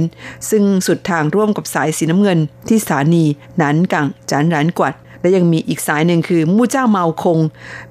[0.50, 3.24] ซึ่งสุดทางร่วมกับสายสีน้ำเงิน ที่สถานี
[3.60, 7.38] นานกังจันหลานกวดและยังมีอีกสายหนึ่งคือมู่เจ้าเมาคง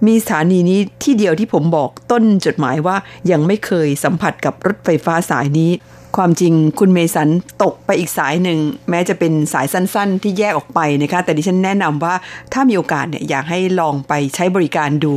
[0.06, 2.98] มีสถานีนี้ที่เดียวที่ผมบอกต้นจดหมายว่า
[3.32, 5.72] ยังไม่เคยสัมผัสกับรถไฟฟ้าสายนี้
[6.18, 7.30] ความจริงคุณเมสัน
[7.64, 12.16] ตกไปอีกสายหนึ่ง แม้จะเป็นสายสั้นๆ ที่แยกออกไปนะคะแต่ดิฉันแนะนำว่า
[12.54, 15.14] ถ้ามีโอกาสเนี่ยอยากให้ลองไปใช้บริการดู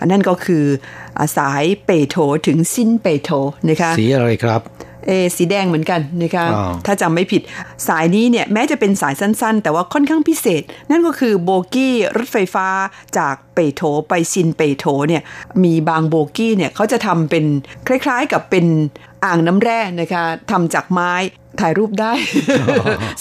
[0.00, 0.64] อันนั่นก็คือ
[1.18, 3.30] อ่าสายเปโถถึงสิ้นเปโถ
[3.68, 4.62] นะคะสีอะไรครับ
[5.06, 7.42] เออสีแดงเหมือนกันนะคะอ๋อถ้าจำไม่ผิด
[7.88, 12.68] สายนี้เนี่ยแม้จะเป็นสายสั้นๆ แต่ว่าค่อนข้างพิเศษ นั่นก็คือโบกี้รถไฟฟ้า
[13.18, 15.22] จากเปโถไปซินเปโถเนี่ย
[15.64, 17.44] มีบางโบกี้เนี่ยเขาจะทำเป็น
[17.86, 18.66] คล้ายๆกับเป็น
[19.24, 21.12] อ่างน้ำแร่นะคะทำจากไม้
[21.60, 22.12] ถ่ายรูปได้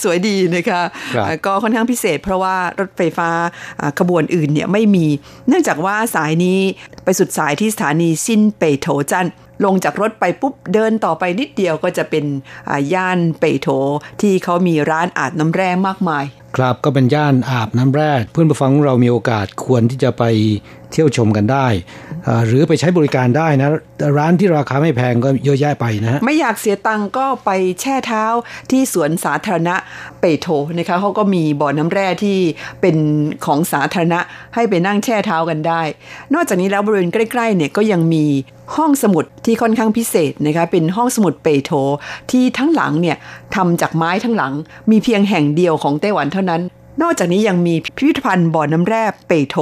[0.03, 0.81] สวยดีนะคะ
[1.15, 3.29] ครับอ่าก็ค่อนข้างพิเศษเพราะว่ารถไฟฟ้า
[3.79, 5.05] อ่าขบวนอื่นเนี่ยไม่มี
[5.47, 6.59] เนื่องจากว่าสายนี้
[7.03, 9.27] ไปสุดสายที่สถานีซินเปโถจัน
[9.65, 12.25] ลงจากรถไปปุ๊บเดินต่อไปนิดเดียวก็จะเป็น
[12.69, 13.67] อ่าย่านเปโถ
[14.21, 16.25] ที่เขามีร้านอาบน้ำแร่มากมาย
[16.57, 20.23] ครับก็เป็นย่านอาบน้ำแร่เพื่อนผู้ฟังของเรามีโอกาสควรที่จะไป
[20.91, 21.67] เที่ยวชมกันได้
[22.27, 23.69] อ่าหรือไปใช้บริการได้นะ
[24.17, 27.49] ร้านที่ราคาไม่แพงก็เยอะแยะไปนะฮะไม่อยากเสียตังค์ก็ไป
[27.81, 28.25] แช่เท้า
[28.71, 29.75] ที่สวนสาธารณะ
[30.19, 32.37] เปโถนะคะเขาก็มีบ่อน้ำแร่ที่
[32.81, 32.95] เป็น
[33.45, 34.19] ของสาธารณะ
[34.55, 35.81] ให้ไปนั่งแช่เท้ากันได้
[36.33, 38.25] นอกจากนี้แล้วบริเวณใกล้ๆเนี่ยก็ยังมี
[38.75, 41.71] ห้องสมุดที่ค่อนข้างพิเศษนะคะเป็นห้องสมุดเปโถ
[42.31, 43.17] ที่ทั้งหลังเนี่ย
[43.55, 44.53] ทำจากไม้ทั้งหลัง
[44.91, 46.63] มีเพียงแห่งเดียวของไต้หวันเท่านั้น
[47.03, 49.55] นอกจากนี้ยังมีพิพิธภัณฑ์บ่อน้ำแร่เปโถ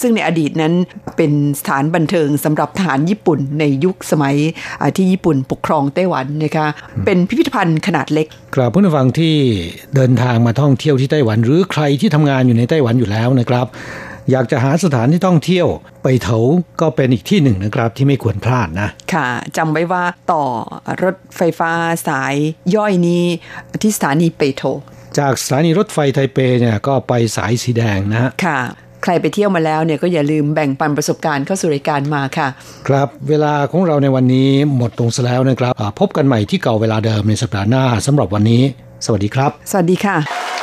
[0.00, 0.72] ซึ่งในอดีตนั้น
[1.16, 4.36] เป็นสถานบันเทิงสำหรับทหารญี่ปุ่นในยุคสมัย
[4.96, 6.66] ที่ญี่ปุ่นปกครองไต้หวันนะคะ
[7.04, 9.34] เป็นพิพิธภัณฑ์ขนาดเล็กกราบผู้นฟังที่
[9.94, 13.66] เดินทางมาท่องเที่ยวที่ไต้หวัน หรือใครที่ทำงานอยู่ในไต้หวันอยู่แล้วนะครับ
[14.30, 15.66] อยากจะหาสถานที่ท่องเที่ยว
[16.02, 16.38] ไปเถา
[16.80, 20.44] ก็เป็นอีกที่หนึ่งนะครับที่ไม่ควรพลาดนะ ค่ะจำไว้ว่าต่อ
[21.02, 21.70] รถไฟฟ้า
[22.08, 22.34] สาย
[22.76, 23.24] ย่อยนี้
[23.82, 24.62] ที่สถานีเปโถ
[25.18, 28.58] จากสถานีรถไฟไทเปเนี่ยก็ไปสายสีแดงนะฮะค่ะ
[29.02, 32.48] ใครไปเที่ยวมาแล้วเนี่ยก็อย่าลืมแบ่งปันประสบการณ์เข้าสู่รายการมาค่ะ
[32.88, 38.62] ครับเวลาของเราในวันนี้หมดลงซะแล้วนะครับอ่าพบกันใหม่ที่เก่าเวลาเดิมในสัปดาห์หน้าสำหรับวันนี้
[39.04, 40.61] สวัสดีครับ สวัสดีค่ะ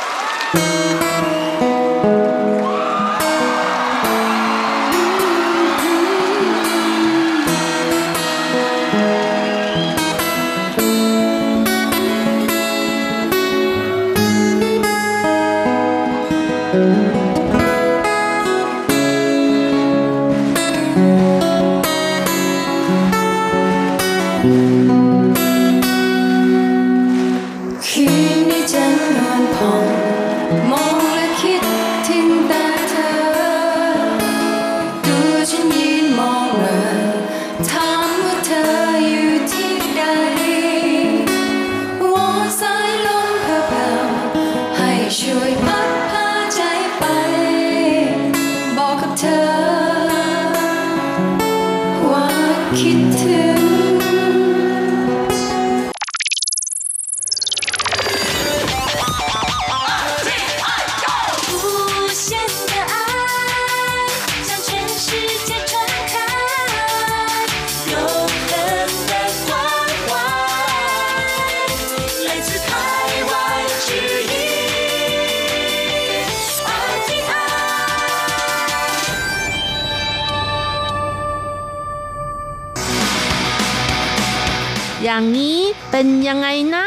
[85.20, 86.86] อย่างนี้เป็นยังไงนะ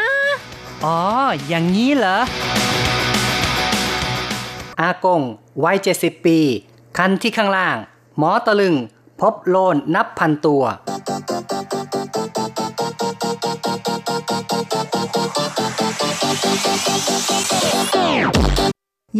[0.84, 1.00] อ๋อ
[1.48, 2.18] อย่างนี้เหรอ
[4.80, 5.22] อากง
[5.64, 6.38] วัย70ปี
[6.98, 7.76] คันที่ข้างล่าง
[8.18, 8.74] หมอตะลึง
[9.20, 10.62] พบโลนนับพันตัว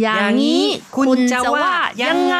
[0.01, 0.63] อย่างนี้
[0.95, 1.71] คุณจะว่า
[2.03, 2.37] ยังไง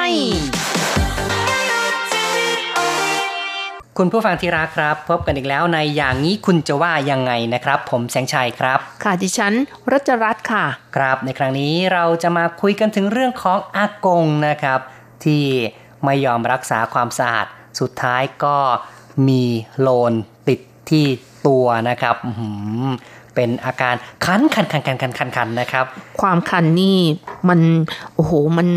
[3.99, 9.53] คุณผู้ฟังที่รักครับ พบกันอีกแล้วในอย่างนี้คุณจะว่ายังไงนะครับ ผมแสงชัยครับ ค่ะดิฉัน
[9.91, 10.65] รัชรัตน์ค่ะ
[10.97, 14.79] ครับในครั้งนี้เราจะมาคุยกันถึงเรื่องของอากงนะครับ
[15.23, 15.43] ที่
[16.03, 17.47] ไม่ยอมรักษาความสะอาด
[17.79, 18.57] สุดท้ายก็
[19.27, 19.43] มี
[19.79, 20.13] โลน
[20.47, 21.05] ติดที่
[21.47, 22.49] ตัวนะครับอื้อหื
[22.83, 22.85] อ
[23.35, 25.85] เป็นอาการคันคันคันคันคันคันคันนะครับ
[26.21, 26.97] ความคันนี่
[27.49, 27.59] มัน
[28.15, 28.67] โอ้โหมัน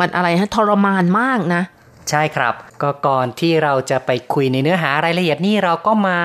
[0.00, 1.62] มันอะไรฮะทรมานมากนะ
[2.10, 6.18] ใช่ครับ ก็ก่อนที่เราจะไปคุยในเนื้อหารายละเอียดนี่เราก็มา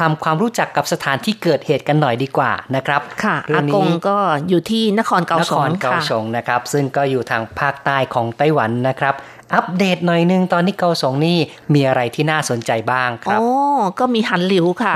[0.00, 9.14] ทำความรู้จักกับสถานที่เกิดเหตุกันหน่อยดีกว่านะครับ ค่ะเรื่อางกงนี้ก็อยู่ที่นครเกานสคงรเกาค่ะสงนะครับ ซึ่งก็อยู่ทางภาคใต้ของไต้หวันนะครับ
[9.54, 11.38] อัปเดตหน่อยนึงตอนนี้เกาสงนี่
[11.74, 13.40] มีอะไรที่น่าสนใจบ้างคอ๋รับ
[13.78, 14.94] อก็มีหันหลิวค่ะ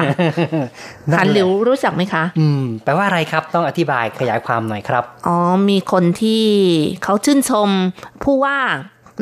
[1.12, 5.36] นั่หันนแหหลิละวรู้จักไหมคะ อืมแปลว่าอะไรครับต้องอธิบายขยายความหน่อยครับ อ๋อ
[5.70, 6.44] มีคนที่
[7.04, 7.68] เขาชื่นชม
[8.22, 8.58] ผู้ว่า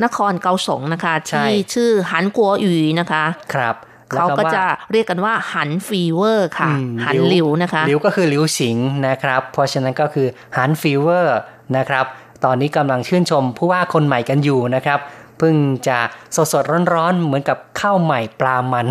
[0.04, 2.68] นครเกาสงนะคะใช่ที่ชื่อหันกั๋วอวี๋
[3.00, 3.76] นะคะครับ
[4.14, 10.26] แล้วเขาก็ว่าจะเรียกกันว่าหัน fever ค่ะอืม韓流 นะคะ 流 ก็คือ 流行 นะครับ เพราะฉะนั้นก็คือ
[10.56, 11.38] หัน fever
[11.76, 12.04] นะครับ
[12.44, 15.00] ตอนนี้กำลังชื่นชมผู้ว่าคนใหม่กันอยู่นะครับ
[15.38, 15.54] เพิ่ง
[15.88, 15.98] จะ
[16.36, 18.86] สดสดๆร้อนๆ เหมือนกับข้าวใหม่ปลามัน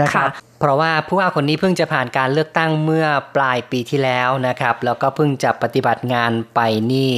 [0.00, 6.60] นะครับค่ะเพราะว่าผู้ว่าคนนี้เพิ่งจะผ่านการเลือกตั้งเมื่อปลายปีที่แล้วนะครับ แล้วก็เพิ่งจะปฏิบัติงานไป
[6.92, 7.14] นี่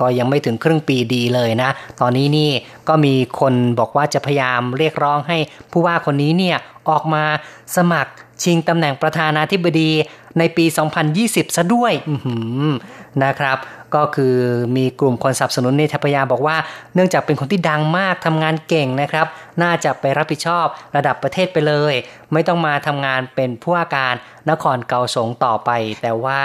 [0.00, 2.50] ก็ยังไม่ถึงครึ่งปีดีเลยนะ ตอนนี้นี่
[2.88, 5.38] ก็มีคนบอกว่าจะพยายามเรียกร้องให้
[5.70, 6.56] ผู้ว่าคนนี้เนี่ย
[6.90, 7.24] ออกมา
[7.76, 9.90] สมัครชิงตำแหน่งประธานาธิบดี
[10.38, 10.64] ในปี
[11.10, 11.92] 2020 ซะด้วย
[13.24, 13.58] นะครับ
[13.94, 14.36] ก็คือ
[14.76, 16.56] มีกลุ่มคนสนับสนุนในทพยาบอกว่า
[16.94, 19.26] เนื่องจากเป็นคนที่ดังมากทำงานเก่งนะครับ
[19.62, 21.94] น่าจะไปรับผิดชอบระดับประเทศไปเลย
[22.32, 24.14] ไม่ต้องมาทำงานเป็นผู้ว่าการ
[24.50, 25.70] นครเกาสงต่อไป
[26.02, 26.40] แต่ว่า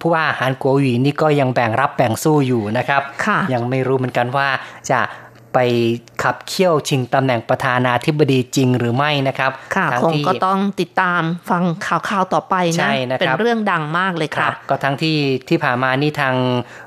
[0.00, 4.48] ผู้ว่าฮานกัวหวีนี่ก็ยังแบ่งรับแบ่งสู้อยู่นะครับค่ะยังไม่รู้เหมือนกันว่า
[4.90, 5.00] จะ
[5.56, 5.58] ไป
[6.22, 15.16] ขับเคี่ยวชิงตำแหน่งประธานาธิบดีจริงหรือไม่นะครับค่ะทั้คงที่ก็ต้องติดตามฟังข่าวข่าวๆต่อไปใช่นะนะครับเป็นเรื่องดังมากเลยครัค่ะบก็ทั้งที่
[15.48, 16.34] ที่ผ่านมานี่ทาง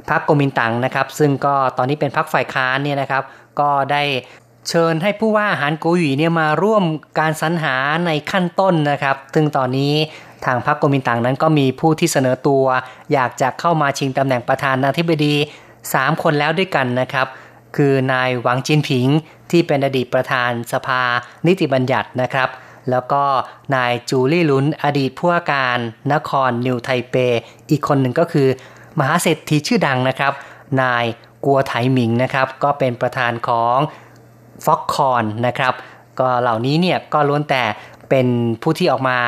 [0.09, 3.23] พรรคโกมินตังนะครับ ซึ่งก็ตอนนี้เป็นพรรคฝ่ายค้านเนี่ยนะครับ
[3.59, 4.03] ก็ได้
[4.69, 6.83] เชิญให้ผู้ว่าหานโกหวีเนี่ยมาร่วม
[7.19, 9.93] การสรรหาในขั้นต้นนะครับ ซึ่งตอนนี้
[10.45, 12.65] ทางพรรคโกมินตังนั้นก็มีผู้ที่เสนอตัว
[13.13, 15.35] อยากจะเข้ามาชิงตำแหน่งประธานาธิบดี
[15.79, 17.27] 3 คนแล้วด้วยกันนะครับ
[17.75, 19.07] คือนายหวังจินผิง
[19.51, 21.01] ที่เป็นอดีตประธานสภา
[21.47, 22.49] นิติบัญญัตินะครับ
[22.91, 23.23] แล้วก็
[23.75, 25.77] นายจูลี่ลุนอดีตผู้ว่าการ
[26.13, 27.15] นครนิวไทเป
[27.69, 28.47] อีกคนหนึ่งก็คือ
[28.99, 30.33] มหาเศรษฐีชื่อดังนะครับ
[30.81, 31.05] นาย
[31.45, 33.77] กัวไถหมิงนะครับ ก็เป็นประธานของ
[34.65, 35.73] ฟ็อกคอนนะครับ
[36.19, 37.63] ก็เหล่านี้เนี่ยก็ล้วนแต่
[38.09, 38.27] เป็น
[38.61, 39.19] ผู้ที่ออกมา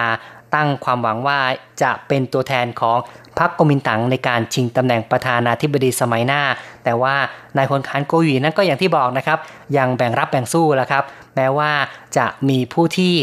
[0.55, 1.39] ตั้งความหวังว่า
[1.81, 2.97] จะเป็นตัวแทนของ
[3.39, 6.41] พรรคกมินตั๋งในการชิงตำแหน่งประธานาธิบดีสมัยหน้า
[6.83, 7.15] แต่ว่า
[7.57, 9.39] นายพลคานโกหยีนั้นก็อย่างที่บอกนะครับ
[9.77, 11.03] ยังแบ่งรับแบ่งสู้แล้วครับ
[11.35, 11.71] แม้ว่า
[12.17, 13.13] จะมีผู้ที่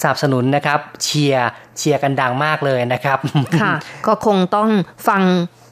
[0.00, 1.48] สนับสนุนนะครับเชียร์
[1.78, 3.18] เชียร์กันดังมากเลยนะครับ
[3.62, 3.74] ค่ะ
[4.06, 4.68] ก็คงต้อง
[5.08, 5.22] ฟัง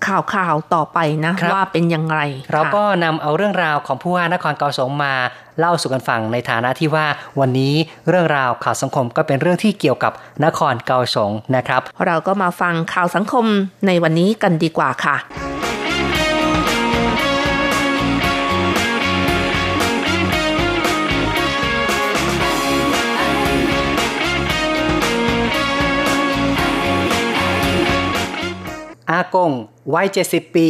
[0.07, 2.17] ข่าวข่าวๆต่อไปนะครับว่าเป็นยังไง
[2.53, 5.15] เราค่ะก็นำเอาเรื่องราวของผู้ว่านครเกาสงมา
[5.59, 7.07] เล่าสู่กันฟังในฐานะที่ว่า
[7.41, 7.75] วันนี้
[8.09, 10.13] เรื่องราวข่าวสังคมก็เป็นเรื่องที่เกี่ยวกับ
[10.45, 13.45] นครเกาสงนะครับ เราก็มาฟังข่าวสังคม
[13.87, 15.17] ในวันนี้กันดีกว่าค่ะ
[29.11, 29.53] อากง
[29.95, 30.69] วัย70ปี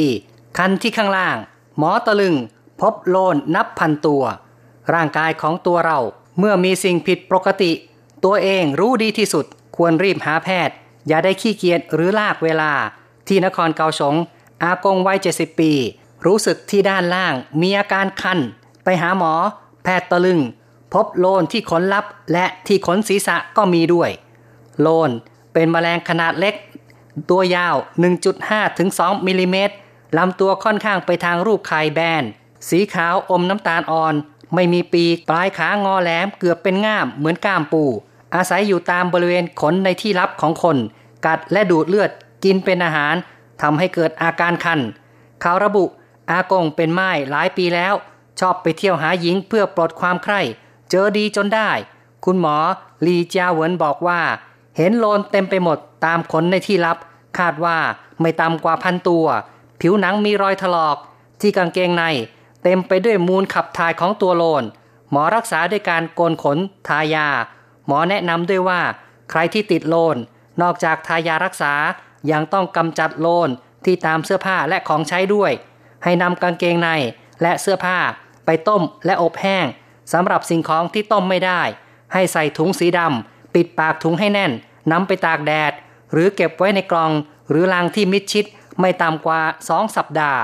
[0.59, 1.37] คันที่ข้างล่าง
[1.79, 2.35] หมอตะลึง
[2.81, 4.25] พบโลนนับพันตัว
[4.95, 5.99] ร่างกายของตัวเรา
[6.39, 7.73] เมื่อมีสิ่งผิดปกติ
[8.25, 9.45] ตัวเองรู้ดีที่สุด
[9.77, 10.75] ควรรีบหาแพทย์
[11.09, 12.73] อย่าได้ขี้เกียจหรือลากเวลา
[13.27, 14.15] ที่นครเกาสง
[14.63, 15.73] อากงวัย70ปี
[16.27, 18.39] รู้สึกที่ด้านล่างมีอาการคัน
[18.85, 19.33] ไปหาหมอ
[19.85, 20.41] แพทย์ตะลึง
[20.93, 24.11] พบโลนที่ขนลับและที่ขนศีรษะก็มีด้วย
[24.81, 25.11] โลน
[25.53, 26.55] เป็นแมลงขนาดเล็ก
[27.31, 27.77] ตัวยาว
[28.27, 29.75] 1.5 ถึง 2มิลลิเมตร
[30.19, 32.25] ลำตัวค่อนข้างไปทางรูปไข่แบน
[32.69, 34.15] สีขาวอมน้ำตาลอ่อน
[34.55, 37.85] ไม่มีปีก ปลายขางอแหลมเกือบเป็นง่ามเหมือนก้ามปู
[38.35, 40.77] อาศัยอยู่ตามบริเวณขนในที่ลับของคน
[41.27, 42.11] กัดและดูดเลือด
[42.45, 43.15] กินเป็นอาหาร
[43.63, 44.81] ทำให้เกิดอาการคัน
[45.41, 45.85] เขาระบุ
[46.31, 47.95] อากงเป็นไม้หลายปีแล้ว
[48.41, 50.41] ชอบไปเที่ยวหาหญิงเพื่อปลดความใคร่
[50.91, 51.71] เจอดีจนได้
[52.25, 52.57] คุณหมอ
[53.07, 54.21] ลีจียเหวินบอกว่า
[54.77, 56.99] เห็นโลนเต็มไปหมด ตามขนในที่ลับ
[57.39, 57.79] คาดว่า
[58.21, 59.27] ไม่ต่ำกว่าพันตัว
[59.81, 60.97] ผิวหนังมีรอยถลอก
[61.41, 62.05] ที่กางเกงใน
[62.63, 64.65] เต็มไปด้วยมูลขับถ่ายของตัวโลน
[65.11, 67.29] หมอรักษาด้วยการโกนขนทายา
[67.87, 68.81] หมอแนะนำด้วยว่า
[69.31, 70.17] ใครที่ติดโลน
[70.63, 71.75] นอกจากทายารักษา
[72.31, 73.49] ยังต้องกำจัดโลน
[73.85, 75.53] ที่ตามเสื้อผ้าและของใช้ด้วย
[76.05, 76.89] ให้นำกางเกงใน
[77.43, 77.99] และเสื้อผ้า
[78.47, 79.67] ไปต้มและอบแห้ง
[80.13, 81.61] สำหรับสิ่งของที่ต้มไม่ได้
[82.13, 84.53] ให้ใส่ถุงสีดำปิดปากถุงให้แน่น
[84.93, 85.73] นำไปตากแดด
[86.13, 87.13] หรือเก็บไว้ในกล่อง
[87.51, 88.45] หรือลังที่มิดชิด
[88.81, 90.43] ไม่ต่ำกว่า 2 สัปดาห์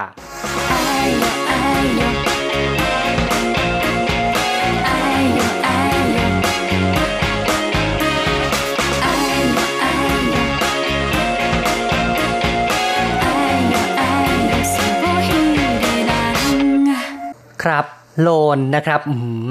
[17.62, 17.86] ครับ
[18.20, 19.00] โลนนะครับ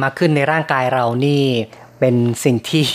[0.01, 1.45] มาขึ้นในร่างกายเรานี่
[2.01, 2.87] เป็นสิ่งที่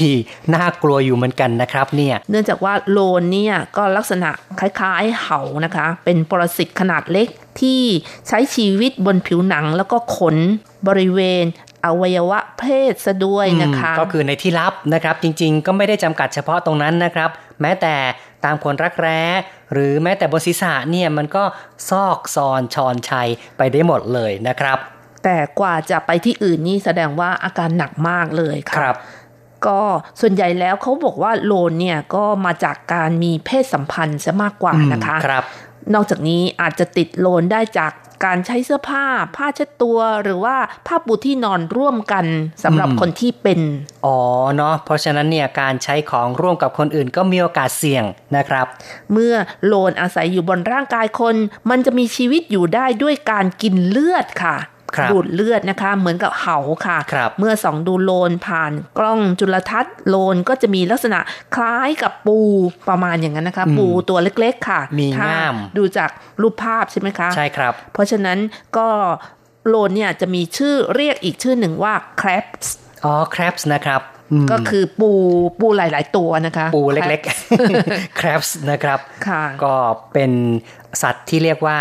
[0.55, 4.31] น่ากลัวอยู่เหมือนกันนะครับเนี่ยเนื่องจากว่าโลนเนี่ยก็ลักษณะ
[4.61, 7.29] คล้ายๆ เห่านะคะ เป็นปรสิตขนาดเล็ก
[7.61, 7.83] ที่
[8.29, 10.37] ใช้ชีวิตบนผิวหนังแล้วก็ขน
[10.89, 11.45] บริเวณ
[11.85, 17.31] อวัยวะเพศซะด้วยนะคะอืมก็คือในที่ลับนะครับจริงๆ ก็ไม่ได้จำกัดเฉพาะตรงนั้นนะครับ
[17.61, 17.95] แม้แต่
[18.45, 19.21] ตามขนรักแร้
[19.73, 21.45] หรือแม้แต่บนศีรษะเนี่ยมันก็
[21.91, 23.29] ซอกซอนชอนชัย
[23.59, 24.79] ไปได้หมดเลยนะครับ
[25.27, 28.97] แต่กว่าจะไปที่อื่นนี่แสดงว่าอาการหนักมากเลยค่ะครับ
[29.67, 29.81] ก็
[30.21, 35.45] ส่วนใหญ่แล้วเขาบอกว่าโลนเนี่ยก็มาจากการมีเพศสัมพันธ์ซะมากกว่านะคะครับ
[35.95, 37.93] นอกจากนี้อาจจะติดโลนได้จาก
[38.25, 39.07] การใช้เสื้อผ้า
[39.37, 40.57] ผ้าเช็ดตัวหรือว่า
[40.87, 42.25] ผ้าปูที่นอนร่วมกัน
[42.65, 43.61] สำหรับอืมคนที่เป็น
[44.05, 44.19] อ๋อ
[44.57, 48.05] เนาะเพราะฉะนั้นเนี่ยการใช้ของร่วมกับคนอื่นก็มีโอกาสเสี่ยง
[48.37, 48.67] นะครับ
[49.13, 49.35] เมื่อ
[49.67, 51.37] โลนอาศัยอยู่บนร่างกายคน
[51.71, 54.76] มันจะมีชีวิตอยู่ได้ด้วยการกินเลือดค่ะครับ
[55.11, 61.19] ดูดเลือดนะคะ เหมือนกับเหาค่ะครับเมื่อส่องดูโลนผ่านกล้องจุลทรรศน์โลนก็จะมีลักษณะ
[61.55, 62.39] คล้ายกับปู
[62.89, 66.11] ประมาณอย่างนั้นนะคะอืมปูตัวเล็กๆค่ะ มีถ้ง่ามดูจาก
[66.43, 68.39] รูปภาพใช่ไหมคะ ใช่ครับ เพราะฉะนั้น
[68.77, 68.89] ก็
[69.69, 72.69] โลนเนี่ยจะมีชื่อเรียกอีกชื่อหนึ่งว่า crabs
[73.05, 75.11] อ๋อ crabs นะครับอืมก็คือปู
[75.61, 77.31] ปูหลาย ๆ ตัวนะคะ ปูเล็ก crabs
[78.17, 79.75] ๆ crabs นะครับค่ะก็
[80.13, 80.33] เป็น
[81.03, 81.79] สัตว์ที่เรียกว่า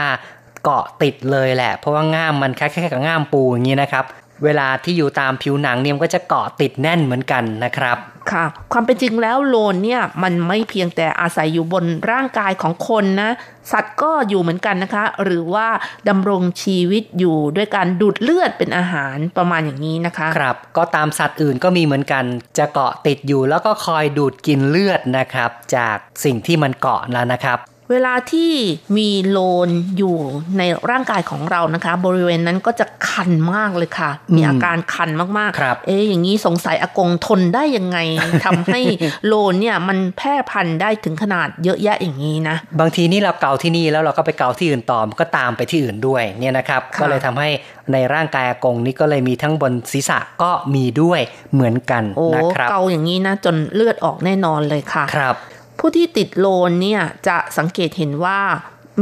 [0.66, 4.06] เกาะติดเลยแหละ เพราะว่าง่ามมันคล้ายๆกับง่ามปูอย่างนี้นะครับ
[4.44, 7.98] เวลาที่อยู่ตามผิวหนังเนี่ยมันก็จะเกาะติดแน่นเหมือนกันนะครับ
[8.32, 13.30] ค่ะ ความเป็นจริงแล้วโลนเนี่ยมันไม่เพียงแต่อาศัยอยู่บนร่างกายของคนนะ
[13.72, 15.68] สัตว์ก็อยู่เหมือนกันนะคะ หรือว่า
[16.10, 22.24] ดำรงชีวิตอยู่ด้วยการดูดเลือดเป็นอาหารประมาณอย่างนี้นะคะ ครับ ก็ตามสัตว์อื่นก็มีเหมือนกัน
[22.58, 27.60] จะเกาะติดอยู่แล้วก็คอยดูดกินเลือดนะครับ จากสิ่งที่มันเกาะแล้วนะครับ
[27.92, 28.52] เวลาที่
[28.98, 30.18] มีโลนอยู่
[30.58, 37.98] ในร่างกายของเรานะคะ บริเวณนั้นก็จะคันมากเลยค่ะ มีอาการคันมากครับๆเอ๊ะอย่างนี้สงสัยอากงทนได้ยังไง
[38.46, 38.82] ทำให้
[39.28, 47.50] โลนเนี่ยมันแพร่พันธุ์ได้ถึงขนาดเยอะแยะอย่างนี้นะ บางทีนี่เราเกาที่นี่แล้วเราก็ไปเกาที่อื่นต่อมนก็ตามไปที่อื่นด้วยเนี่ยนะครับค่ะก็เลยทำให้
[47.94, 51.22] ในร่างกายอากงนี่ก็เลยมีทั้งบนศีรษะก็มีด้วย
[51.54, 55.36] เหมือนกันโอ้นะครับเกาอย่างนี้นะจนเลือดออกแน่นอนเลยค่ะครับ
[55.80, 58.40] ผู้ที่ติดโลนเนี่ยจะสังเกตเห็นว่า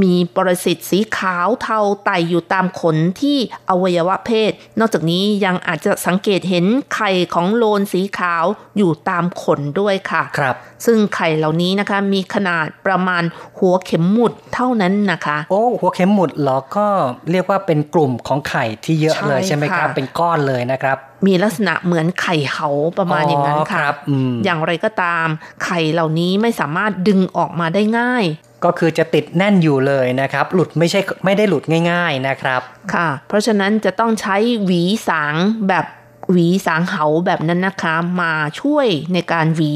[0.01, 3.37] มีปรสิตสีขาวเทาไต่อยู่ตามขนที่
[3.69, 6.65] อวัยวะเพศ นอกจากนี้ยังอาจจะสังเกตเห็น
[6.95, 8.45] ไข่ของโลนสีขาว
[8.77, 13.23] อยู่ตามขนด้วยค่ะครับ ซึ่งไข่เหล่านี้นะคะมีขนาดประมาณ
[13.59, 16.87] หัวเข็มหมุดเท่านั้นนะคะ โอ้หัวเข็มหมุดเหรอก็
[17.31, 25.27] เรียกว่าเป็นกลุ่มของไข่ที่เยอะเลยใช่ใช่ไหมครับค่ะเป็นก้อนเลยนะครับมีลักษณะเหมือนไข่เหาประมาณอย่างนั้นอ๋อค่ะครับอืมอย่างไรก็ตาม
[25.63, 28.25] ไข่เหล่านี้ไม่สามารถดึงออกมาได้ง่าย
[28.66, 32.61] ก็คือจะติดแน่นอยู่เลยนะครับ หลุดไม่ใช่ไม่ได้หลุดง่าย ๆนะครับ
[32.93, 34.36] ค่ะ เพราะฉะนั้นจะต้องใช้
[34.66, 35.36] หวีสาง
[35.70, 35.86] แบบ
[36.32, 39.74] หวีสางเหาแบบนั้นนะคะมาช่วยในการหวี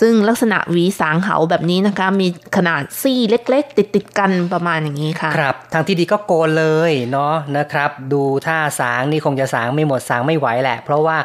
[0.00, 11.16] ซึ่งลักษณะหวีสางเหาแบบนี้นะคะ มีขนาดซี่เล็ก ๆ ติดติดๆกันประมาณอย่างนี้ค่ะ ครับ ทางที่ดีก็โกนเลยเนาะนะครับ ดูท่าสางนี่คงจะสางไม่หมดสางไม่ไหวแหละ เพราะว่า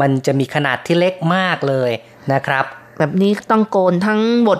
[0.00, 1.90] มันจะมีขนาดที่เล็กมากเลย
[2.32, 2.64] นะครับ
[2.98, 4.58] แบบนี้ต้องโกนทั้งหมด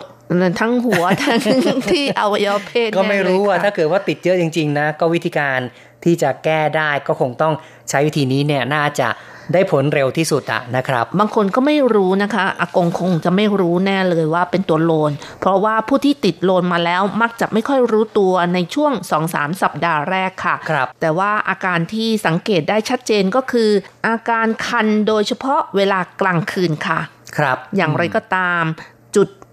[0.60, 1.34] ทั้งหัวทั้
[1.76, 5.58] งที่อวัยวะเพศก็ไม่รู้แน่เลยว่าค่ะถ้าเกิดว่าติดเยอะจริง ๆ นะ ก็วิธีการ
[6.04, 7.54] ที่จะแก้ได้ก็คงต้อง
[7.90, 9.08] ใช้วิธีนี้เนี่ยน่าจะ
[9.54, 18.92] ได้ผลเร็วที่สุดอะนะครับ บางคนก็ไม่รู้นะคะอากงคงจะไม่รู้แน่เลยว่าเป็นตัวโลน เพราะว่าผู้ที่ติดโลนมาแล้วมักจะไม่ค่อยรู้ตัวในช่วง
[19.26, 23.70] 2-3 สัปดาห์แรกค่ะครับแต่ว่าอาการที่สังเกตได้ชัดเจนก็คือ
[24.06, 27.00] อาการคันโดยเฉพาะเวลากลางคืนค่ะ
[27.36, 28.95] ครับอย่างไรก็ตามจุด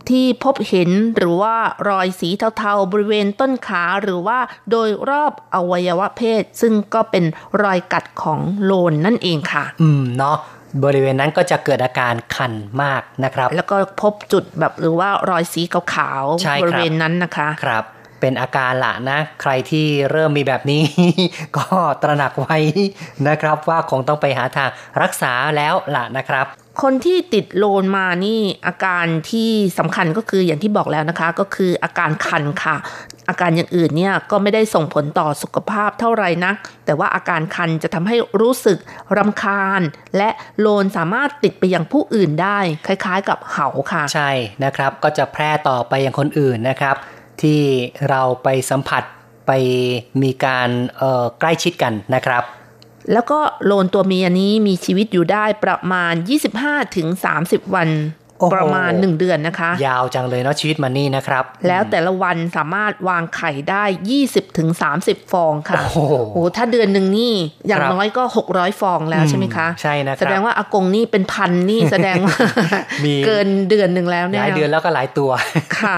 [0.10, 1.56] ที่พบเห็นหรือว่า
[1.90, 4.40] รอยสีเทาๆ บริเวณต้นขาหรือว่า
[4.72, 7.24] โดยรอบอวัยวะเพศ ซึ่งก็เป็น
[7.64, 10.38] รอยกัดของโลนนั่นเองค่ะ อืมเนาะ
[10.84, 15.62] บริเวณนั้นก็จะเกิดอาการคันมากนะครับ แล้วก็พบจุดแบบหรือว่ารอยสี
[15.94, 17.84] ขาวใช่ครับๆบริเวณนั้นนะคะครับ
[18.24, 20.84] เป็นอาการละนะ ใครที่เริ่มมีแบบนี้
[21.58, 21.66] ก็
[22.04, 22.58] ตระหนักไว้
[23.28, 24.70] นะครับ ว่าคงต้องไปหาทาง
[25.02, 26.46] รักษาแล้วล่ะนะครับ
[26.82, 32.76] คนที่ติดโลนมานี่อาการที่สำคัญก็คืออย่างที่บอกแล้วนะคะ ก็คืออาการคันค่ะ
[33.30, 36.56] อาการอย่างอื่นเนี่ยก็ไม่ได้ส่งผลต่อสุขภาพเท่าไหร่นัก
[36.86, 38.78] แต่ว่าอาการคันจะทำให้รู้สึก
[39.18, 39.82] รำคาญ
[40.18, 44.32] และโลนสามารถติดไปยังผู้อื่นได้ คล้ายๆ กับเหาค่ะ ใช่
[44.64, 46.96] นะครับ ก็จะแพร่ต่อไปยังคนอื่นนะครับ
[47.42, 47.62] ที่
[48.10, 49.04] เราไปสัมผัส
[49.48, 49.52] ไป
[50.22, 50.70] มีการ
[51.40, 52.44] ใกล้ชิดกันนะครับ
[53.12, 56.14] แล้วก็โลนตัวเมียนี้มีชีวิตอยู่ได้ประมาณ
[56.94, 57.90] 25-30 วัน
[58.48, 63.84] หประมาณ 1 เดือนนะคะ ยาวจังเลยเนาะชีวิตมันนี่นะครับ แล้วแต่ละวันสามารถวางไข่ได้
[64.22, 64.70] 20ถึง
[65.02, 67.34] 30ฟองค่ะ โอ้โหโอ้ถ้าเดือนหนึ่งนี่
[67.68, 72.38] อย่างครับน้อยก็ 600 ฟองแล้วใช่ไหมคะ ใช่นะครับแสดงว่าอากงนี่เป็นพันนี่แสดงว่า
[73.06, 75.30] มีเกินเดือนหนึ่งแล้วหเนี่ยลายเดือนแล้วก็หลายตัว
[75.78, 75.96] ค่ะ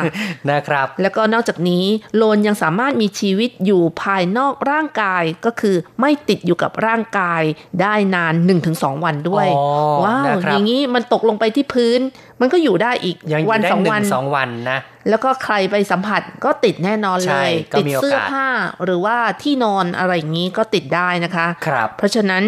[0.51, 1.85] นะครับ แล้วก็นอกจากนี้
[2.15, 7.41] โลนยังสามารถมีชีวิตอยู่ภายนอกร่างกายก็คือไม่ติดอยู่กับร่างกาย
[7.81, 8.33] ได้นาน
[8.69, 9.65] 1-2 วันด้วยอ๋อ
[10.03, 11.99] ว้าวนะครับอย่างนี้มันตกลงไปที่พื้น
[12.41, 14.79] มันก็อยู่ได้อีกยังอวันยู่ได้สองหนึ่วันงสองวันนะ
[15.09, 18.47] แล้วก็ใครไปสัมผัสก็ติดแน่นอนใช่เลยก็ติดมีโอกาสเสื้อผ้า
[18.83, 22.43] หรือว่าที่นอนอะไรอย่างนี้ก็ติดได้นะคะครับเพราะฉะนั้น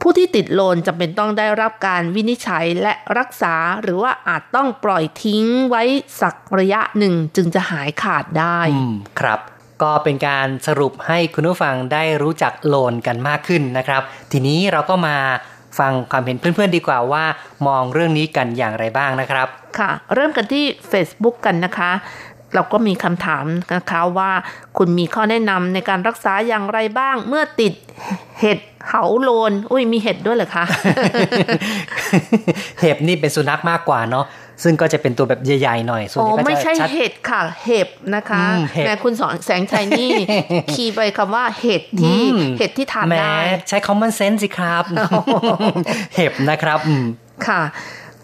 [0.00, 5.82] ผู้ที่ติดโลนจำเป็นต้องได้รับการวินิจฉัยและรักษาหรือว่าอาจต้องปล่อยทิ้งไว้
[6.20, 9.40] สักระยะหนึ่งจึงจะหายขาดได้อืมครับ
[9.82, 14.02] ก็เป็นการสรุปให้คุณผู้ฟังได้รู้จักโลนกันมากขึ้นนะครับ
[14.32, 15.16] ทีนี้เราก็มา
[15.78, 17.24] ฟังความเห็นเพื่อนๆดีกว่าว่า
[17.66, 19.48] มองเรื่องนี้กันอย่างไรบ้างนะครับ
[19.78, 21.92] ค่ะ เริ่มกันที่ Facebook กันนะคะ
[22.54, 23.44] เราก็มีคำถาม
[23.74, 24.30] นะคะว่า
[24.78, 27.72] คุณมีข้อแนะนำในการรักษาอย่างไรบ้างเมื่อติด
[28.40, 28.58] เห็ด
[28.88, 30.64] เหาโลน อุ้ยมีเห็ดด้วยเหรอคะ
[32.80, 34.24] เห็บนี่เป็นสุนัขมากกว่าเนาะ
[34.62, 40.10] ซึ่งก็จะเป็นตัวแบบใหญ่ๆหน่อยส่วนอ๋อใหญ่ก็ไม่จะใช่ชัดเห็ดค่ะ เห็บนะคะอืมเห็บแม่คุณสอนแสงชัยนี่
[40.72, 43.38] คีย์ไปคำว่าเห็ดที่อืมเห็ดที่ทานแหมได้
[43.68, 44.84] ใช้ common sense สิครับ
[46.14, 47.04] เห็บนะครับอืม
[47.46, 47.62] ค่ะ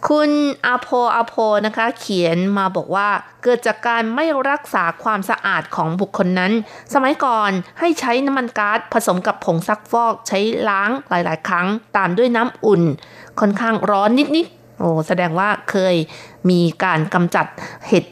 [0.08, 0.30] คุณ
[0.66, 1.34] อาโพอาโพ
[1.66, 3.08] นะคะ เขียนมาบอกว่า
[3.42, 6.52] เกิดจากการไม่รักษาความสะอาดของบุคคลนั้น
[6.94, 11.66] สมัยก่อนให้ใช้น้ำมันก๊าซผสมกับผงซักฟอกใช้ล้างหลาย ๆ ครั้ง
[11.96, 12.82] ตามด้วยน้ำอุ่น
[13.40, 15.94] ค่อนข้างร้อนนิด ๆ โอ้แสดงว่าเคย
[16.50, 17.46] มีการกำจัด
[17.88, 18.06] เห็ด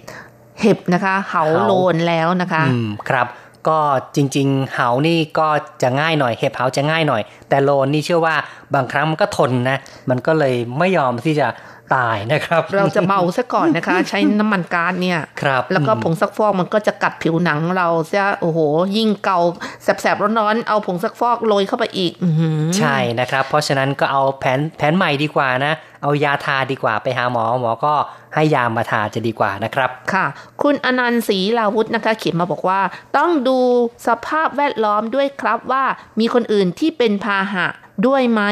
[0.62, 3.28] เห็บนะคะเหาเหาโลนแล้วนะคะอืมครับ
[3.68, 3.78] ก็
[4.16, 5.48] จริง ๆ เหานี่ก็
[5.82, 8.36] จะง่ายหน่อย เห็บเหาจะง่ายหน่อย แต่โลนนี่เชื่อว่า
[8.74, 9.78] บางครั้งมันก็ทนนะ
[10.10, 11.48] มันก็เลยไม่ยอมที่จะ
[11.95, 18.59] ตายนะครับ เราจะเมาซะก่อนนะคะ ใช้น้ำมันก๊าซเนี่ยครับแล้วก็อืมผงซักฟอกมันก็จะกัดผิวหนังเราเสียโอ้โห
[18.97, 19.39] ยิ่งเกา
[19.82, 25.72] แสบๆร้อนๆเอาผงซักฟอกโรยเข้าไปอีกอื้อหือใช่นะครับ เพราะฉะนั้นก็เอาแผนแผนใหม่ดีกว่านะ
[26.03, 27.95] เอายาทาดีกว่าไปหาหมอหมอก็
[28.34, 30.26] ให้ยามาทาจะดีกว่านะครับ ค่ะ
[30.62, 32.80] คุณอนันต์ศรีลาวุธนะคะเขียนมาบอกว่า
[33.16, 33.59] ต้องดู
[34.07, 35.84] สภาพแวดล้อมด้วยครับว่า
[36.20, 37.66] มีคนอื่นที่เป็นพาหะ
[38.07, 38.42] ด้วยไหม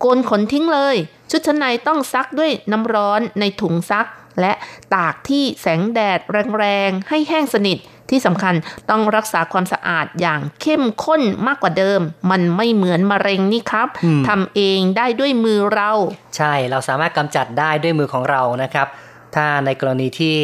[0.00, 0.96] โกนขนทิ้งเลย
[1.30, 4.06] ชุดชั้นในต้องซักด้วยน้ำร้อนในถุงซัก
[4.40, 4.52] และ
[4.94, 6.20] ตากที่แสงแดด
[6.58, 7.78] แรงๆ ให้แห้งสนิท
[8.10, 8.54] ที่สำคัญ
[8.90, 15.90] ต้องรักษาความสะอาดอย่างเข้มข้นมากกว่าเดิม มันไม่เหมือนมะเร็งนี่ครับอืมทำเองได้ด้วยมือเรา
[16.36, 18.86] ใช่เราสามารถกำจัดได้ด้วยมือของเรานะครับ
[19.34, 20.36] ถ้าในกรณีที่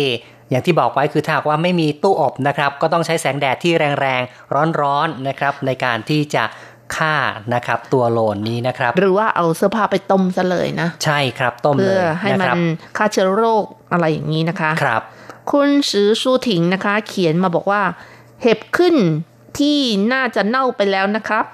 [0.50, 6.44] อย่างที่บอกไว้คือถ้าหากว่าไม่มีตู้อบนะครับ ก็ต้องใช้แสงแดดที่แรงๆ ร้อนๆนะครับ ในการที่จะ
[6.97, 7.14] ฆ่า
[7.55, 12.57] นะครับ ตัวโลนนี้นะครับ หรือว่าเอาเสื้อผ้าไปต้มซะเลยนะ ใช่ครับต้มเพื่เลอยให้นะมัคนรับ
[12.97, 15.03] ฆ่าเชื้อโรคอะไรอย่างนี้นะคะ ครับ
[15.53, 17.82] คุณสือชูถิงนะคะ เขียนมาบอกว่า
[18.43, 18.95] เห็บขึ้น
[19.59, 19.78] ที่
[20.12, 21.44] น่าจะเน่าไปแล้วนะครับ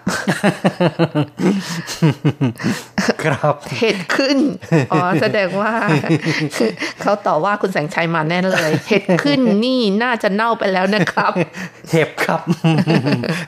[3.25, 4.39] ครับ เห็ดขึ้น
[4.93, 5.73] อ๋อ แสดงว่า
[7.03, 11.33] เขาต่อว่าคุณแสงชัยมาแน่เลย เห็ดขึ้นนี่น่าจะเน่าไปแล้วนะครับ
[11.91, 12.41] เห็บครับ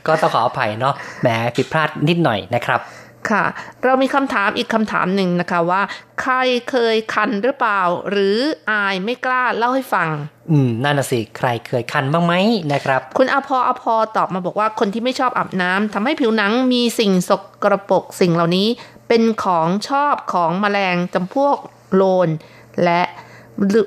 [0.07, 2.80] ก็ต้องขออภัยเนาะ แหมผิดพลาดนิดหน่อยนะครับ
[3.30, 3.44] ค่ะ
[3.84, 5.82] เรามีคำถามอีกคำถามหนึ่งนะคะว่า
[6.20, 6.34] ใคร
[6.70, 8.36] เคยคันหรือเปล่า หรือ
[8.70, 10.08] อายไม่กล้าเล่าให้ฟัง
[10.50, 12.34] อืมนั่นน่ะสิ ใครเคยคันบ้างไหม
[12.72, 17.30] นะครับ คุณอภออภอตอบมาบอกว่าคนที่ไม่ชอบอาบน้ำทำให้ผิวหนังมีสิ่งส
[17.62, 18.68] กรปรกสิ่งเหล่านี้
[19.08, 21.56] เป็นของชอบของแมลงจำพวก
[21.94, 22.28] โลน
[22.84, 23.02] และ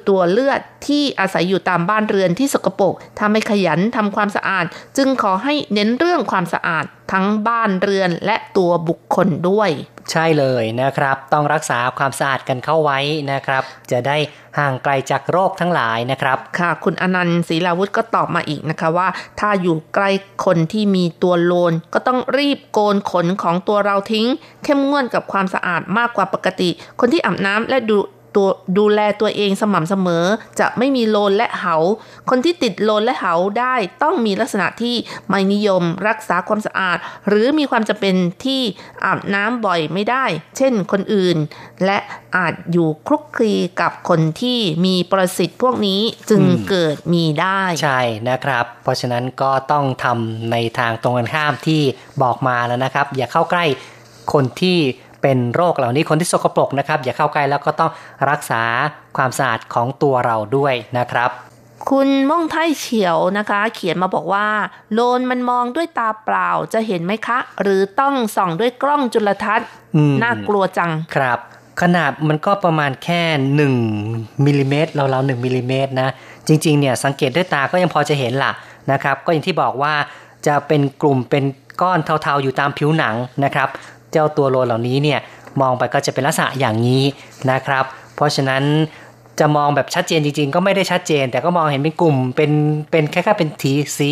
[0.10, 4.66] ตัวเลือดที่อาศัยอยู่ตามบ้านเรือนที่สกปรกถ้าไม่ขยันทำความสะอาด
[4.98, 9.70] จึงขอให้เน้นเรื่องความสะอาดทั้งบ้านเรือนและตัวบุคคลด้วย
[10.12, 13.00] ใช่เลยนะครับ ต้องรักษาความสะอาดกันเข้าไว้
[13.32, 14.18] นะครับ จะได้
[14.60, 19.08] ห่างไกลจากโรคทั้งหลายนะครับ ค่ะ คุณอนันต์ศรีลาวุธก็ตอบมาอีกนะคะว่า
[19.40, 20.10] ถ้าอยู่ใกล้
[20.46, 24.28] คนที่มีตัวโลน ก็ต้องรีบโกนขนของตัวเราทิ้ง
[24.64, 27.98] เข้มงวดกับความสะอาดมากกว่าปกติ คนที่อาบน้ำและดู
[28.36, 30.26] ตัวดูแลตัวเองสม่ำเสมอ
[30.60, 31.76] จะไม่มีโลนและเหา
[32.30, 34.96] คนที่ติดโลนและเหาได้ต้องมีลักษณะที่
[35.30, 38.16] ไม่นิยมรักษาความสะอาด หรือมีความจำเป็น
[38.46, 38.62] ที่
[39.06, 40.26] อาบน้ำบ่อยไม่ได้
[40.58, 41.38] เช่นคนอื่น
[41.86, 41.98] และ
[42.36, 51.82] อาจอยู่คลุกคลีกับคนที่มีประสิทธิ์พวกนี้จึงเกิดมีได้ ใช่นะครับ เพราะฉะนั้นก็ต้องทำในทางตรงกันข้ามที่
[52.22, 53.66] บอกมาแล้วนะครับ อย่าเข้าใกล้
[54.34, 54.80] คนที่
[55.24, 57.92] เป็นโรคเหล่านี้คนที่สกปรกนะครับ อย่าเข้าใกล้แล้วก็ต้อง
[58.30, 58.62] รักษา
[59.18, 61.32] ความสะอาดของตัวเราด้วยนะครับ
[61.90, 64.48] คุณม่องไทยเฉียวนะคะ เขียนมาบอกว่า
[64.94, 71.40] โลนมันมองด้วยตาเปล่าจะเห็นไหมคะ หรือต้องส่องด้วยกล้องจุลทรรศน์อืมน่ากลัวจังครับ
[71.82, 73.22] ขนาดมันก็ประมาณแค่
[73.90, 76.14] 1มิลลิเมตรเราๆ1มิลลิเมตรนะ
[76.48, 78.52] จริงๆเนี่ยสังเกตด้วยตาก็ยังพอจะเห็นล่ะ
[78.92, 79.94] นะครับ ก็อย่างที่บอกว่า
[80.48, 81.44] จะเป็นกลุ่มเป็น
[81.82, 83.70] ก้อนเทาๆอยู่ตามผิวหนังนะครับ
[84.14, 85.20] เจ้าตัวโลนเหล่านี้เนี่ย
[85.62, 87.04] มองไปก็จะเป็นลักษณะอย่างนี้
[87.52, 87.86] นะครับ
[88.16, 88.64] เพราะฉะนั้น
[89.40, 92.52] จะมองแบบชัดเจนจริงๆ ก็ไม่ได้ชัดเจน แต่ก็มองเห็นเป็นกลุ่มเป็น
[92.92, 94.10] เป็นแค่แค่เป็นทีสี